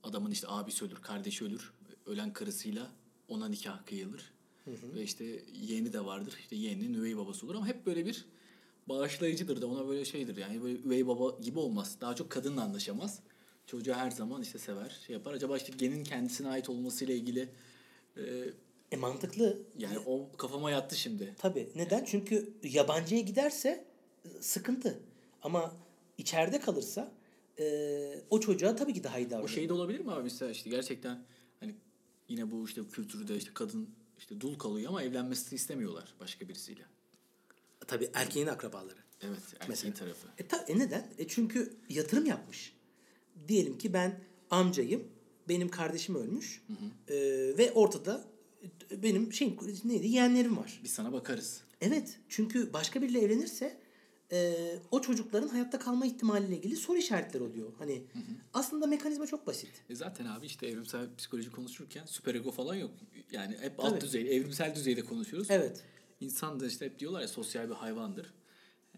adamın 0.03 0.31
işte 0.31 0.47
abisi 0.49 0.85
ölür, 0.85 0.95
kardeşi 1.01 1.45
ölür. 1.45 1.73
Ölen 2.05 2.33
karısıyla 2.33 2.91
ona 3.27 3.47
nikah 3.47 3.85
kıyılır. 3.85 4.33
Ve 4.67 5.03
işte 5.03 5.43
yeğeni 5.61 5.93
de 5.93 6.05
vardır. 6.05 6.33
İşte 6.39 6.55
yeğeninin 6.55 6.93
üvey 6.93 7.17
babası 7.17 7.45
olur 7.45 7.55
ama 7.55 7.67
hep 7.67 7.85
böyle 7.85 8.05
bir 8.05 8.25
bağışlayıcıdır 8.89 9.61
da 9.61 9.67
ona 9.67 9.87
böyle 9.87 10.05
şeydir 10.05 10.37
yani 10.37 10.63
böyle 10.63 10.79
üvey 10.79 11.07
baba 11.07 11.37
gibi 11.41 11.59
olmaz. 11.59 11.97
Daha 12.01 12.15
çok 12.15 12.29
kadınla 12.29 12.63
anlaşamaz. 12.63 13.19
Çocuğu 13.67 13.93
her 13.93 14.11
zaman 14.11 14.41
işte 14.41 14.59
sever, 14.59 14.99
şey 15.07 15.13
yapar. 15.13 15.33
Acaba 15.33 15.57
işte 15.57 15.73
genin 15.77 16.03
kendisine 16.03 16.47
ait 16.47 16.69
olmasıyla 16.69 17.13
ilgili 17.13 17.49
e, 18.17 18.21
E 18.91 18.95
mantıklı. 18.97 19.57
yani 19.77 19.99
o 20.05 20.31
kafama 20.37 20.71
yattı 20.71 20.95
şimdi. 20.99 21.35
Tabii. 21.37 21.69
Neden? 21.75 22.05
Çünkü 22.05 22.53
yabancıya 22.63 23.21
giderse 23.21 23.85
e, 24.25 24.29
sıkıntı. 24.41 24.99
Ama 25.43 25.75
içeride 26.17 26.59
kalırsa 26.59 27.11
e, 27.59 28.21
o 28.29 28.39
çocuğa 28.39 28.75
tabii 28.75 28.93
ki 28.93 29.03
daha 29.03 29.19
iyi 29.19 29.27
O 29.27 29.29
davranıyor. 29.29 29.49
şey 29.49 29.69
de 29.69 29.73
olabilir 29.73 29.99
mi 29.99 30.11
abi 30.11 30.23
mesela 30.23 30.51
işte 30.51 30.69
gerçekten 30.69 31.23
hani 31.59 31.75
yine 32.29 32.51
bu 32.51 32.65
işte 32.65 32.81
kültürde 32.91 33.37
işte 33.37 33.51
kadın 33.53 33.89
işte 34.17 34.41
dul 34.41 34.57
kalıyor 34.57 34.89
ama 34.89 35.03
evlenmesini 35.03 35.55
istemiyorlar 35.55 36.13
başka 36.19 36.49
birisiyle. 36.49 36.85
Tabii 37.87 38.09
erkeğin 38.13 38.47
akrabaları. 38.47 38.99
Evet 39.21 39.39
erkeğin 39.53 39.69
Mesela. 39.69 39.93
tarafı. 39.93 40.27
E, 40.37 40.47
ta, 40.47 40.57
e 40.57 40.79
neden? 40.79 41.13
E 41.17 41.27
çünkü 41.27 41.73
yatırım 41.89 42.25
yapmış. 42.25 42.75
Diyelim 43.47 43.77
ki 43.77 43.93
ben 43.93 44.19
amcayım, 44.49 45.07
benim 45.49 45.69
kardeşim 45.69 46.15
ölmüş 46.15 46.61
e, 47.07 47.15
ve 47.57 47.71
ortada 47.71 48.25
e, 48.91 49.03
benim 49.03 49.33
şey 49.33 49.57
neydi 49.83 50.07
yeğenlerim 50.07 50.57
var. 50.57 50.79
Biz 50.83 50.91
sana 50.91 51.13
bakarız. 51.13 51.61
Evet 51.81 52.19
çünkü 52.29 52.73
başka 52.73 53.01
biriyle 53.01 53.19
evlenirse 53.19 53.77
e, 54.35 54.79
o 54.91 55.01
çocukların 55.01 55.47
hayatta 55.47 55.79
kalma 55.79 56.05
ihtimaliyle 56.05 56.57
ilgili 56.57 56.75
soru 56.75 56.97
işaretleri 56.97 57.43
oluyor. 57.43 57.71
Hani 57.79 58.03
aslında 58.53 58.87
mekanizma 58.87 59.27
çok 59.27 59.47
basit. 59.47 59.69
E 59.89 59.95
zaten 59.95 60.25
abi 60.25 60.45
işte 60.45 60.67
evrimsel 60.67 61.15
psikoloji 61.17 61.51
konuşurken 61.51 62.05
süperego 62.05 62.51
falan 62.51 62.75
yok. 62.75 62.91
Yani 63.31 63.57
hep 63.59 63.77
Tabii. 63.77 63.87
alt 63.87 64.01
düzey, 64.01 64.37
evrimsel 64.37 64.75
düzeyde 64.75 65.01
konuşuyoruz. 65.01 65.51
Evet. 65.51 65.83
İnsan 66.21 66.59
da 66.59 66.67
işte 66.67 66.85
hep 66.85 66.99
diyorlar 66.99 67.21
ya 67.21 67.27
sosyal 67.27 67.69
bir 67.69 67.75
hayvandır. 67.75 68.33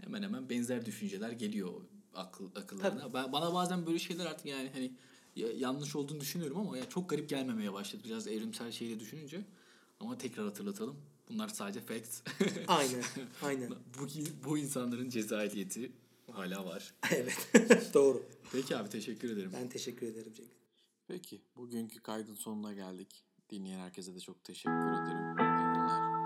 Hemen 0.01 0.23
hemen 0.23 0.49
benzer 0.49 0.85
düşünceler 0.85 1.31
geliyor 1.31 1.73
akıl 2.13 2.45
akıllarına. 2.55 3.13
Ben, 3.13 3.31
bana 3.31 3.53
bazen 3.53 3.85
böyle 3.85 3.99
şeyler 3.99 4.25
artık 4.25 4.45
yani 4.45 4.69
hani 4.73 4.91
ya- 5.35 5.51
yanlış 5.51 5.95
olduğunu 5.95 6.19
düşünüyorum 6.19 6.57
ama 6.57 6.77
ya 6.77 6.89
çok 6.89 7.09
garip 7.09 7.29
gelmemeye 7.29 7.73
başladı 7.73 8.01
biraz 8.05 8.27
evrimsel 8.27 8.71
şeyle 8.71 8.99
düşününce. 8.99 9.45
Ama 9.99 10.17
tekrar 10.17 10.45
hatırlatalım. 10.45 10.95
Bunlar 11.29 11.47
sadece 11.47 11.81
facts. 11.81 12.21
Aynen. 12.67 13.03
Aynen. 13.41 13.69
bu, 13.69 14.07
bu 14.45 14.57
insanların 14.57 15.09
cezayeti 15.09 15.91
hala 16.31 16.65
var. 16.65 16.93
evet. 17.11 17.49
Doğru. 17.93 18.25
Peki 18.51 18.77
abi 18.77 18.89
teşekkür 18.89 19.29
ederim. 19.29 19.51
Ben 19.53 19.69
teşekkür 19.69 20.07
ederim 20.07 20.33
Cengiz. 20.33 20.57
Peki 21.07 21.41
bugünkü 21.55 21.99
kaydın 21.99 22.35
sonuna 22.35 22.73
geldik. 22.73 23.23
Dinleyen 23.49 23.79
herkese 23.79 24.15
de 24.15 24.19
çok 24.19 24.43
teşekkür 24.43 24.71
ederim. 24.71 25.37
İyi 25.39 25.73
günler. 25.73 26.17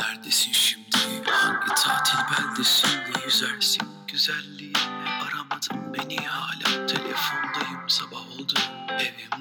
Neredesin 0.00 0.52
şimdi? 0.52 0.96
Hangi 1.24 1.74
tatil 1.74 2.18
beldesinde 2.18 3.24
yüzersin? 3.24 3.82
Güzelliğinle 4.08 4.78
aramadın 5.22 5.94
beni 5.94 6.16
hala 6.16 6.86
Telefondayım 6.86 7.88
sabah 7.88 8.30
oldu 8.30 8.54
Evimden 8.88 9.35